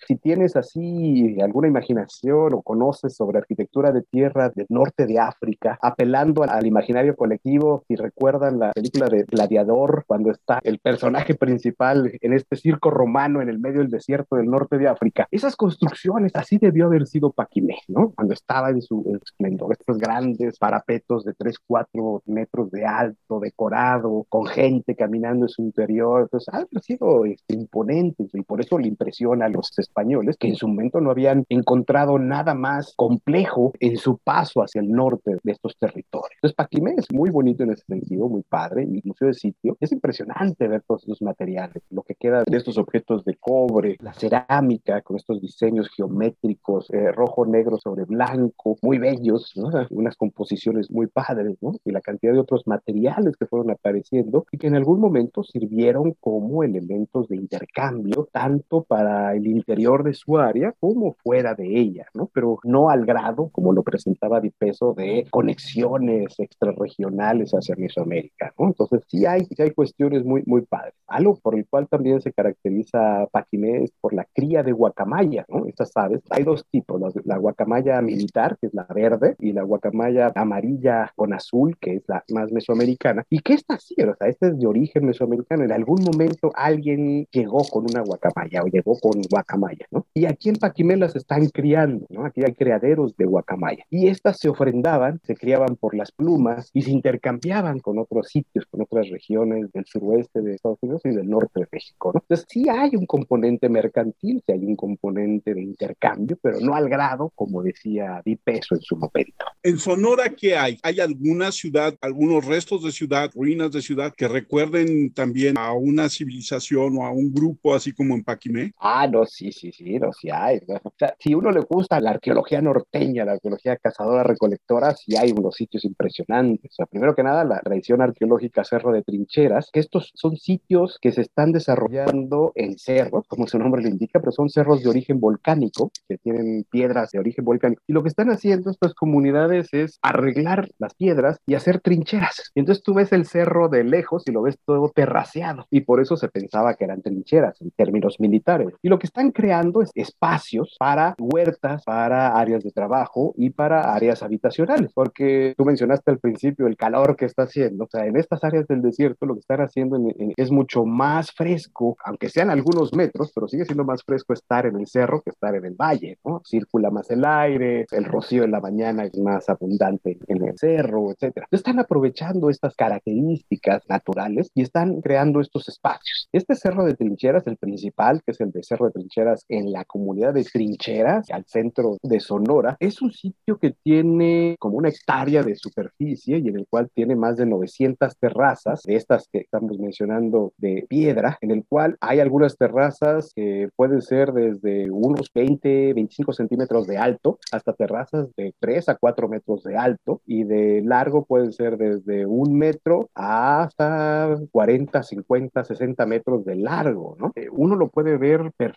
[0.08, 5.78] si tienes así alguna imaginación o conoces sobre arquitectura de tierra del norte de África,
[5.82, 12.12] apelando al imaginario colectivo, si recuerdan la película de Gladiador, cuando está el personaje principal
[12.22, 16.32] en este circo romano en el medio del desierto del norte de África, esas construcciones,
[16.36, 18.12] así debió haber sido Paquimé, ¿no?
[18.12, 24.26] Cuando estaba en su esplendor, estos grandes parapetos de 3, 4 metros de alto, decorado,
[24.30, 28.88] con gente caminando en su interior, entonces ha sido este, imponente y por eso le
[28.88, 33.98] impresiona a los españoles que en su momento no habían encontrado nada más complejo en
[33.98, 36.32] su paso hacia el norte de estos territorios.
[36.36, 39.92] Entonces Paquimé es muy bonito en ese sentido, muy padre, el museo de sitio es
[39.92, 45.02] impresionante ver todos esos materiales, lo que queda de estos objetos de cobre, la cerámica
[45.02, 49.70] con estos diseños geométricos, eh, rojo, negro sobre blanco, muy bellos, ¿no?
[49.92, 51.74] unas composiciones muy padres, ¿no?
[51.84, 56.16] y la cantidad de otros materiales que fueron apareciendo y que en algún momento sirvieron
[56.20, 62.06] como elementos de intercambio, tanto para el interior de su área como fuera de ella,
[62.14, 62.30] ¿no?
[62.34, 68.54] pero no al grado, como lo presentaba Di Peso, de conexiones extrarregionales hacia Mesoamérica.
[68.58, 68.68] ¿no?
[68.68, 70.94] Entonces sí hay, sí hay cuestiones muy, muy padres.
[71.08, 75.66] Algo por el cual también se caracteriza Paquimé por la cría de guacamaya, ¿no?
[75.66, 79.64] Estas aves, hay dos tipos, la, la guacamaya militar, que es la verde, y la
[79.64, 84.28] guacamaya amarilla con azul, que es la más mesoamericana, y que esta sí, o sea,
[84.28, 88.98] esta es de origen mesoamericano, en algún momento alguien llegó con una guacamaya o llegó
[89.00, 90.06] con guacamaya, ¿no?
[90.14, 92.26] Y aquí en Paquimé las están criando, ¿no?
[92.26, 96.82] Aquí hay criaderos de guacamaya, y estas se ofrendaban, se criaban por las plumas y
[96.82, 101.30] se intercambiaban con otros sitios, con otras regiones del suroeste de Estados Unidos y del
[101.30, 102.22] norte de México, ¿no?
[102.22, 106.90] Entonces sí hay un componente mercantil, sí hay un componente de intercambio, pero no al
[106.90, 109.46] grado, como decía Di Peso en su momento.
[109.64, 110.78] En Sonora, ¿qué hay?
[110.84, 116.10] ¿Hay alguna ciudad, algunos restos de ciudad, ruinas de ciudad que recuerden también a una
[116.10, 118.74] civilización o a un grupo así como en Paquimé?
[118.80, 120.60] Ah, no, sí, sí, sí, no, sí hay.
[120.68, 125.56] O sea, si uno le gusta la arqueología norteña, la arqueología cazadora-recolectora, sí hay unos
[125.56, 126.72] sitios impresionantes.
[126.72, 130.98] O sea, primero que nada, la tradición arqueológica Cerro de Trincheras, que estos son sitios
[131.02, 134.90] que se están desarrollando en cerros, como su nombre lo indica, pero son cerros de
[134.90, 137.82] origen volcánico, que tienen piedras de origen volcánico.
[137.88, 142.52] Y lo que están haciendo estas comunidades es arreglar las piedras y hacer trincheras.
[142.54, 145.68] Y entonces tú ves el cerro de lejos y lo ves todo terraceado.
[145.70, 148.70] Y por eso se pensaba que eran trincheras en términos militares.
[148.82, 153.94] Y lo que están creando es espacios para huertas, para áreas de trabajo y para
[153.94, 154.92] áreas habitacionales.
[154.94, 157.86] Porque tú mencionaste al principio el calor que está haciendo.
[157.86, 160.86] O sea, en estas áreas del desierto lo que están haciendo en, en, es mucho
[160.86, 165.22] más fresco, aunque sean algunos metros, pero sigue siendo más fresco estar en el cerro
[165.22, 166.42] que estar en el valle, ¿no?
[166.46, 171.12] Circula más el aire, el rocío en la mañana es más abundante en el cerro,
[171.12, 171.48] etcétera.
[171.52, 176.28] Están aprovechando estas características naturales y están creando estos espacios.
[176.32, 179.86] Este cerro de trincheras, el principal, que es el de Cerro de Trincheras en la
[179.86, 185.44] comunidad de Trincheras, al centro de Sonora, es un sitio que tiene como una hectárea
[185.44, 189.78] de superficie y en el cual tiene más de 900 terrazas, de estas que estamos
[189.80, 195.94] mencionando de piedra, en el cual hay algunas terrazas que pueden ser desde unos 20,
[195.94, 200.82] 25 centímetros de alto hasta terrazas de 3 a 4 metros de alto y de
[200.84, 207.32] largo pueden ser desde un metro hasta 40, 50, 60 metros de largo, ¿no?
[207.36, 208.75] Eh, uno lo puede ver perfectamente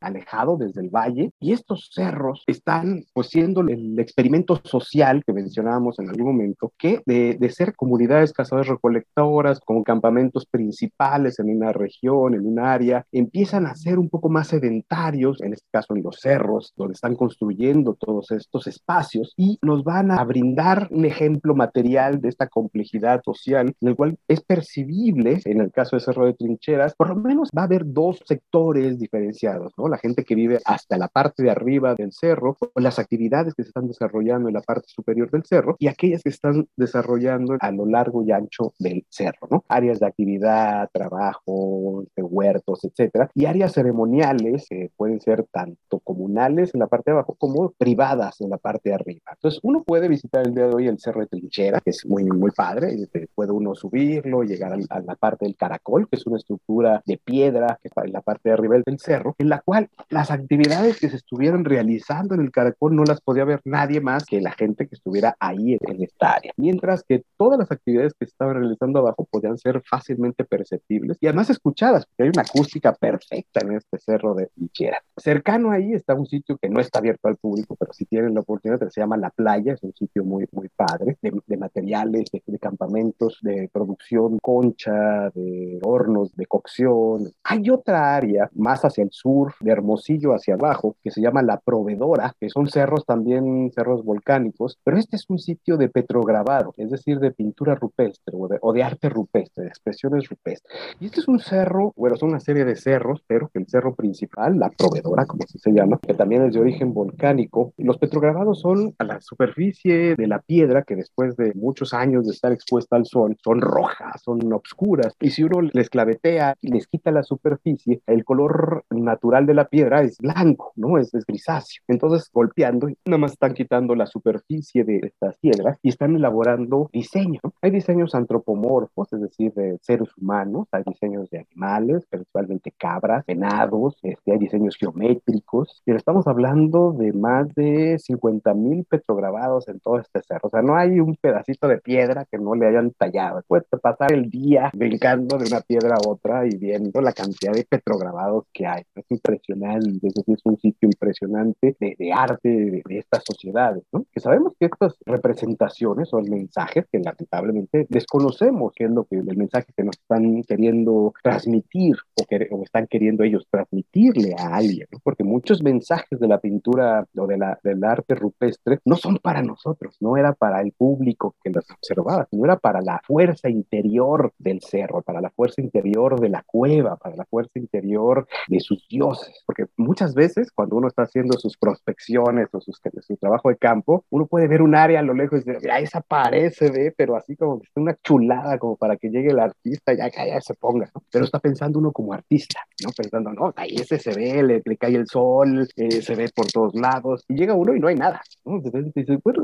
[0.00, 5.98] alejado desde el valle y estos cerros están pues siendo el experimento social que mencionábamos
[5.98, 11.72] en algún momento, que de, de ser comunidades cazadores recolectoras como campamentos principales en una
[11.72, 16.02] región, en un área, empiezan a ser un poco más sedentarios, en este caso en
[16.02, 21.54] los cerros, donde están construyendo todos estos espacios y nos van a brindar un ejemplo
[21.54, 26.26] material de esta complejidad social en el cual es percibible, en el caso de Cerro
[26.26, 29.88] de Trincheras, por lo menos va a haber dos sectores diferenciados, ¿no?
[29.88, 33.62] La gente que vive hasta la parte de arriba del cerro, o las actividades que
[33.62, 37.70] se están desarrollando en la parte superior del cerro, y aquellas que están desarrollando a
[37.70, 39.64] lo largo y ancho del cerro, ¿no?
[39.68, 46.74] Áreas de actividad, trabajo, de huertos, etcétera, y áreas ceremoniales que pueden ser tanto comunales
[46.74, 49.32] en la parte de abajo como privadas en la parte de arriba.
[49.32, 52.24] Entonces, uno puede visitar el día de hoy el Cerro de Trinchera, que es muy,
[52.24, 56.36] muy padre, y puede uno subirlo, llegar a la parte del caracol, que es una
[56.36, 59.88] estructura de piedra que está en la parte de arriba del cerro, en la cual
[60.08, 64.24] las actividades que se estuvieran realizando en el caracol no las podía ver nadie más
[64.24, 66.52] que la gente que estuviera ahí en, esta área.
[66.56, 71.26] Mientras que todas las actividades que se estaban realizando abajo podían ser fácilmente perceptibles y
[71.26, 74.98] además escuchadas, porque hay una acústica perfecta en este cerro de Trinchera.
[75.16, 78.40] Cercano ahí está un sitio que no está abierto al público, pero si tienen la
[78.40, 83.38] oportunidad, se llama La Playa, es un sitio muy, muy padre, de, materiales, de, campamentos,
[83.42, 87.32] de producción concha, de hornos, de cocción.
[87.44, 91.58] Hay otra área más hacia el sur, de Hermosillo hacia abajo, que se llama La
[91.58, 96.90] Proveedora, que son cerros también, cerros volcánicos, pero este es un sitio de petrograbado, es
[96.90, 100.72] decir, de pintura rupestre o de, o de arte rupestre, de expresiones rupestres.
[101.00, 103.94] Y este es un cerro, bueno, son una serie de cerros, pero que el cerro
[103.94, 108.94] principal, La Proveedora, como se llama, que también es de origen volcánico, los petrograbados son
[108.98, 113.06] a la superficie de la piedra que después de muchos años de estar expuesta al
[113.06, 115.14] sol son rojas, son oscuras.
[115.20, 118.52] Y si uno les clavetea y les quita la superficie, el color
[118.90, 120.98] natural de la piedra es blanco, ¿no?
[120.98, 121.82] Es, es grisáceo.
[121.88, 127.42] Entonces, golpeando, nada más están quitando la superficie de estas piedras y están elaborando diseños.
[127.62, 133.98] Hay diseños antropomorfos, es decir, de seres humanos, hay diseños de animales, principalmente cabras, venados,
[134.02, 135.82] este, hay diseños geométricos.
[135.84, 140.48] Pero estamos hablando de más de 50 mil petrograbados en todo este cerro.
[140.48, 143.42] O sea, no hay un pedacito de piedra que no le hayan tallado.
[143.46, 147.64] Puedes pasar el día brincando de una piedra a otra y viendo la cantidad de
[147.64, 148.82] petrograbados que hay.
[148.94, 154.04] Es impresionante, es es un sitio impresionante de, arte de, estas sociedades, ¿no?
[154.12, 159.36] Que sabemos que estas representaciones son mensajes que lamentablemente desconocemos qué es lo que el
[159.36, 164.86] mensaje que nos están queriendo transmitir o, que, o están queriendo ellos transmitirle a alguien,
[164.92, 164.98] ¿no?
[165.02, 170.16] Porque muchos mensajes de la pintura o del arte rupestre no son para nosotros, no
[170.16, 175.02] era para el público que las observaba, sino era para la fuerza interior del cerro,
[175.02, 179.66] para la fuerza interior de la cueva, para la fuerza interior de sus dioses, porque
[179.80, 184.26] muchas veces cuando uno está haciendo sus prospecciones o sus, su trabajo de campo, uno
[184.26, 187.16] puede ver un área a lo lejos y decir, mira, esa pared se ve, pero
[187.16, 190.40] así como que está una chulada como para que llegue el artista y ya, ya
[190.40, 191.02] se ponga, ¿no?
[191.10, 192.90] Pero está pensando uno como artista, ¿no?
[192.96, 196.46] Pensando, no, ahí ese se ve, le, le cae el sol, eh, se ve por
[196.46, 198.56] todos lados, y llega uno y no hay nada, ¿no?
[198.56, 199.42] Entonces dice, bueno,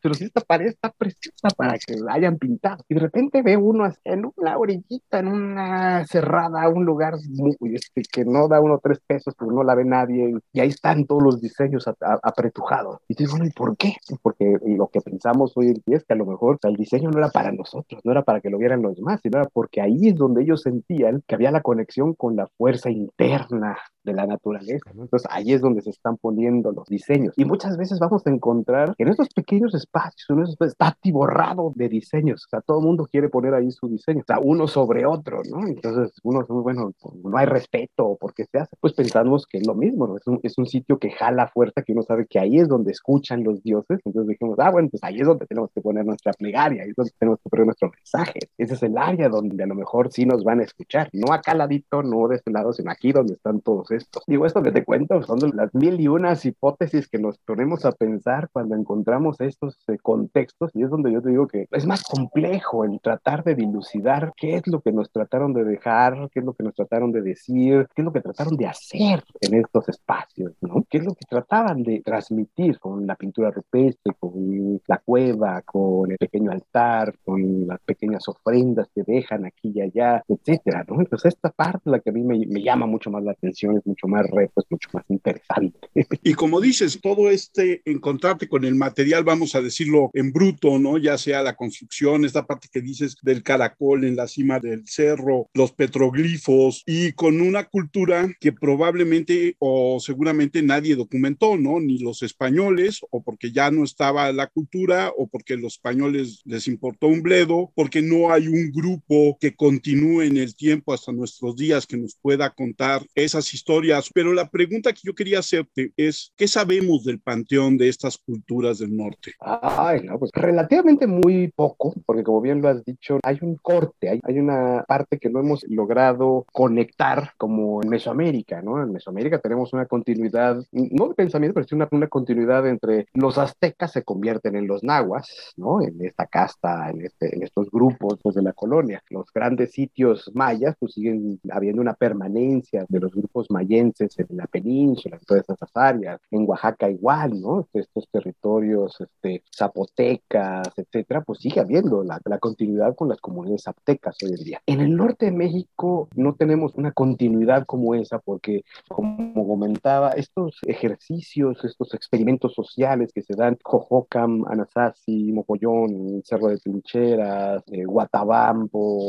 [0.00, 3.56] pero si esta pared está preciosa para que la hayan pintado, y de repente ve
[3.56, 8.78] uno en una orillita, en una cerrada, un lugar muy, este, que no da uno
[8.82, 11.84] tres pesos, pero no la ve nadie, y ahí están todos los diseños
[12.22, 12.98] apretujados.
[13.08, 13.94] Y dices, bueno, ¿y por qué?
[14.22, 17.18] Porque lo que pensamos hoy en día es que a lo mejor el diseño no
[17.18, 20.08] era para nosotros, no era para que lo vieran los demás, sino era porque ahí
[20.08, 24.90] es donde ellos sentían que había la conexión con la fuerza interna de la naturaleza.
[24.94, 25.02] ¿no?
[25.02, 27.34] Entonces ahí es donde se están poniendo los diseños.
[27.36, 31.72] Y muchas veces vamos a encontrar que en estos pequeños espacios, en esos, está atiborrado
[31.74, 32.44] de diseños.
[32.46, 35.42] O sea, todo el mundo quiere poner ahí su diseño, o sea, uno sobre otro,
[35.50, 35.66] ¿no?
[35.66, 36.92] Entonces uno, bueno,
[37.22, 38.76] no hay respeto, ¿por qué se hace?
[38.80, 40.16] Pues pensamos que es lo mismo, ¿no?
[40.16, 42.92] Es un, es un sitio que jala fuerza, que uno sabe que ahí es donde
[42.92, 44.00] escuchan los dioses.
[44.04, 46.96] Entonces dijimos, ah, bueno, pues ahí es donde tenemos que poner nuestra plegaria, ahí es
[46.96, 48.40] donde tenemos que poner nuestro mensaje.
[48.58, 51.08] Ese es el área donde a lo mejor sí nos van a escuchar.
[51.12, 54.22] No acá ladito, no de este lado, sino aquí donde están todos estos.
[54.26, 57.92] Digo, esto que te cuento son las mil y unas hipótesis que nos ponemos a
[57.92, 62.02] pensar cuando encontramos estos eh, contextos y es donde yo te digo que es más
[62.02, 66.44] complejo el tratar de dilucidar qué es lo que nos trataron de dejar, qué es
[66.44, 69.88] lo que nos trataron de decir, qué es lo que trataron de hacer en estos
[69.88, 70.84] espacios, ¿no?
[70.88, 76.10] ¿Qué es lo que trataban de transmitir con la pintura rupestre, con la cueva, con
[76.10, 81.00] el pequeño altar, con las pequeñas ofrendas que dejan aquí y allá, etcétera, ¿no?
[81.00, 84.08] Entonces esta parte la que a mí me, me llama mucho más la atención, mucho
[84.08, 85.78] más reto, es mucho más interesante.
[86.22, 90.96] Y como dices, todo este encontrarte con el material, vamos a decirlo en bruto, ¿no?
[90.98, 95.48] Ya sea la construcción, esta parte que dices del caracol en la cima del cerro,
[95.54, 101.80] los petroglifos y con una cultura que probablemente o seguramente nadie documentó, ¿no?
[101.80, 106.68] Ni los españoles o porque ya no estaba la cultura o porque los españoles les
[106.68, 111.56] importó un bledo, porque no hay un grupo que continúe en el tiempo hasta nuestros
[111.56, 113.73] días que nos pueda contar esas historias.
[114.12, 118.78] Pero la pregunta que yo quería hacerte es, ¿qué sabemos del panteón de estas culturas
[118.78, 119.32] del norte?
[119.40, 124.08] Ay, no, pues relativamente muy poco, porque como bien lo has dicho, hay un corte,
[124.08, 128.82] hay, hay una parte que no hemos logrado conectar como en Mesoamérica, ¿no?
[128.82, 133.38] En Mesoamérica tenemos una continuidad, no de pensamiento, pero sí una, una continuidad entre los
[133.38, 135.82] aztecas se convierten en los nahuas, ¿no?
[135.82, 139.02] En esta casta, en, este, en estos grupos pues, de la colonia.
[139.10, 145.16] Los grandes sitios mayas, pues siguen habiendo una permanencia de los grupos en la península,
[145.16, 146.20] en todas esas áreas.
[146.30, 147.66] En Oaxaca igual, ¿no?
[147.72, 154.16] Estos territorios este, zapotecas, etcétera, pues sigue habiendo la, la continuidad con las comunidades zapotecas
[154.22, 154.62] hoy en día.
[154.66, 160.58] En el norte de México no tenemos una continuidad como esa porque, como comentaba, estos
[160.66, 169.00] ejercicios, estos experimentos sociales que se dan, Jojocam, Anasazi, Mocollón, Cerro de Trincheras, eh, Guatabampo,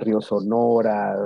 [0.00, 1.16] Río Sonora,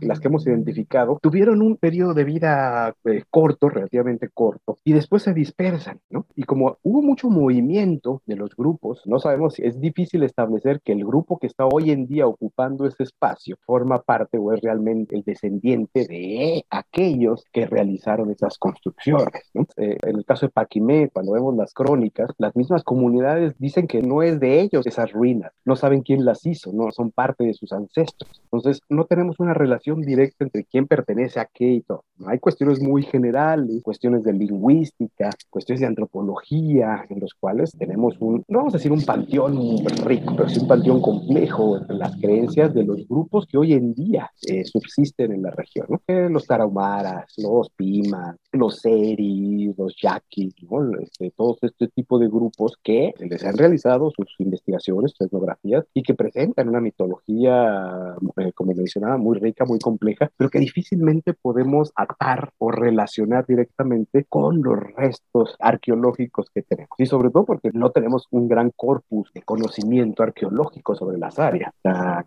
[0.00, 5.22] las que hemos identificado, tuvieron un periodo de vida eh, corto, relativamente corto, y después
[5.22, 6.26] se dispersan, ¿no?
[6.34, 10.92] Y como hubo mucho movimiento de los grupos, no sabemos si es difícil establecer que
[10.92, 15.16] el grupo que está hoy en día ocupando ese espacio forma parte o es realmente
[15.16, 19.66] el descendiente de aquellos que realizaron esas construcciones, ¿no?
[19.76, 24.02] Eh, en el caso de Paquimé, cuando vemos las crónicas, las mismas comunidades dicen que
[24.02, 27.54] no es de ellos esas ruinas, no saben quién las hizo, no son parte de
[27.54, 28.42] sus ancestros.
[28.44, 32.04] Entonces, no tenemos una relación directa entre quién pertenece a qué y todo.
[32.26, 38.44] Hay cuestiones muy generales, cuestiones de lingüística, cuestiones de antropología, en los cuales tenemos un,
[38.48, 42.72] no vamos a decir un panteón rico, pero sí un panteón complejo entre las creencias
[42.74, 46.00] de los grupos que hoy en día eh, subsisten en la región, ¿no?
[46.06, 50.98] Eh, los tarahumaras, los pimas, los seris, los yaquis, ¿no?
[51.00, 56.02] este, todos este tipo de grupos que les han realizado sus investigaciones, sus etnografías y
[56.02, 61.92] que presentan una mitología, eh, como mencionaba, muy rica, muy compleja, pero que difícilmente podemos
[61.96, 66.90] atar o relacionar directamente con los restos arqueológicos que tenemos.
[66.98, 71.72] Y sobre todo porque no tenemos un gran corpus de conocimiento arqueológico sobre las áreas,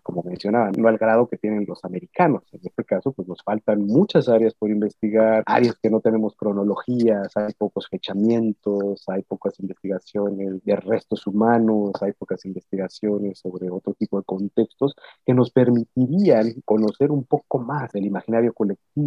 [0.02, 2.42] como mencionaba, no al grado que tienen los americanos.
[2.52, 7.36] En este caso, pues nos faltan muchas áreas por investigar, áreas que no tenemos cronologías,
[7.36, 14.18] hay pocos fechamientos, hay pocas investigaciones de restos humanos, hay pocas investigaciones sobre otro tipo
[14.18, 14.94] de contextos
[15.24, 19.05] que nos permitirían conocer un poco más del imaginario colectivo,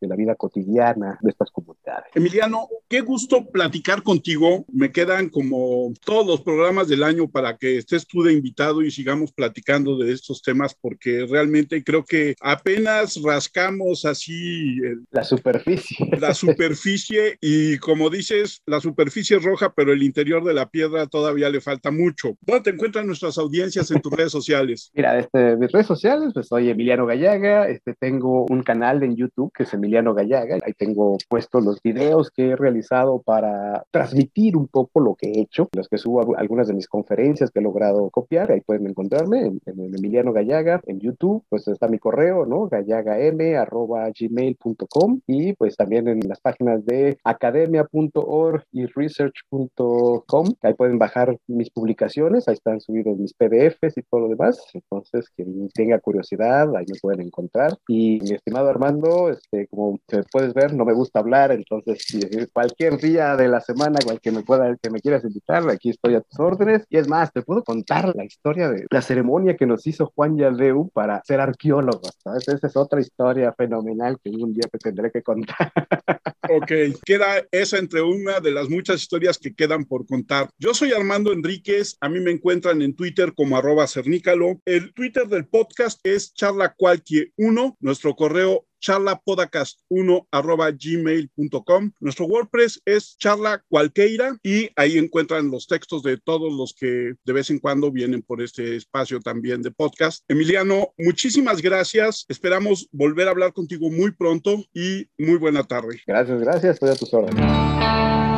[0.00, 2.06] de la vida cotidiana de estas comunidades.
[2.14, 4.64] Emiliano, qué gusto platicar contigo.
[4.72, 8.90] Me quedan como todos los programas del año para que estés tú de invitado y
[8.90, 15.96] sigamos platicando de estos temas porque realmente creo que apenas rascamos así el, la superficie.
[16.18, 21.06] La superficie y como dices, la superficie es roja, pero el interior de la piedra
[21.06, 22.36] todavía le falta mucho.
[22.40, 24.90] ¿Dónde te encuentran nuestras audiencias en tus redes sociales?
[24.94, 29.37] Mira, este, mis redes sociales, pues soy Emiliano Gallaga, este, tengo un canal en YouTube
[29.54, 34.66] que es Emiliano Gallaga, ahí tengo puestos los videos que he realizado para transmitir un
[34.66, 38.10] poco lo que he hecho, los que subo algunas de mis conferencias que he logrado
[38.10, 42.68] copiar, ahí pueden encontrarme en, en Emiliano Gallaga, en YouTube, pues está mi correo, ¿no?
[42.68, 51.70] gallagam.gmail.com y pues también en las páginas de academia.org y research.com, ahí pueden bajar mis
[51.70, 56.84] publicaciones, ahí están subidos mis PDFs y todo lo demás, entonces quien tenga curiosidad, ahí
[56.90, 57.76] me pueden encontrar.
[57.88, 59.98] Y mi estimado Armando, este, como
[60.30, 62.20] puedes ver, no me gusta hablar, entonces si
[62.52, 66.20] cualquier día de la semana, cualquier me pueda, que me quieras invitar, aquí estoy a
[66.20, 66.84] tus órdenes.
[66.88, 70.36] Y es más, te puedo contar la historia de la ceremonia que nos hizo Juan
[70.36, 72.48] Yaldeu para ser arqueólogo, ¿sabes?
[72.48, 75.72] Esa es otra historia fenomenal que un día te tendré que contar.
[76.50, 76.72] Ok,
[77.04, 80.48] queda esa entre una de las muchas historias que quedan por contar.
[80.58, 84.58] Yo soy Armando Enríquez, a mí me encuentran en Twitter como arroba cernícalo.
[84.64, 91.92] El Twitter del podcast es charla cualquier uno, nuestro correo charlapodcast1 arroba gmail.com.
[92.00, 97.32] Nuestro WordPress es charla cualquiera y ahí encuentran los textos de todos los que de
[97.32, 100.24] vez en cuando vienen por este espacio también de podcast.
[100.28, 102.24] Emiliano, muchísimas gracias.
[102.28, 106.00] Esperamos volver a hablar contigo muy pronto y muy buena tarde.
[106.06, 106.74] Gracias, gracias.
[106.74, 108.37] Estoy a tus órdenes.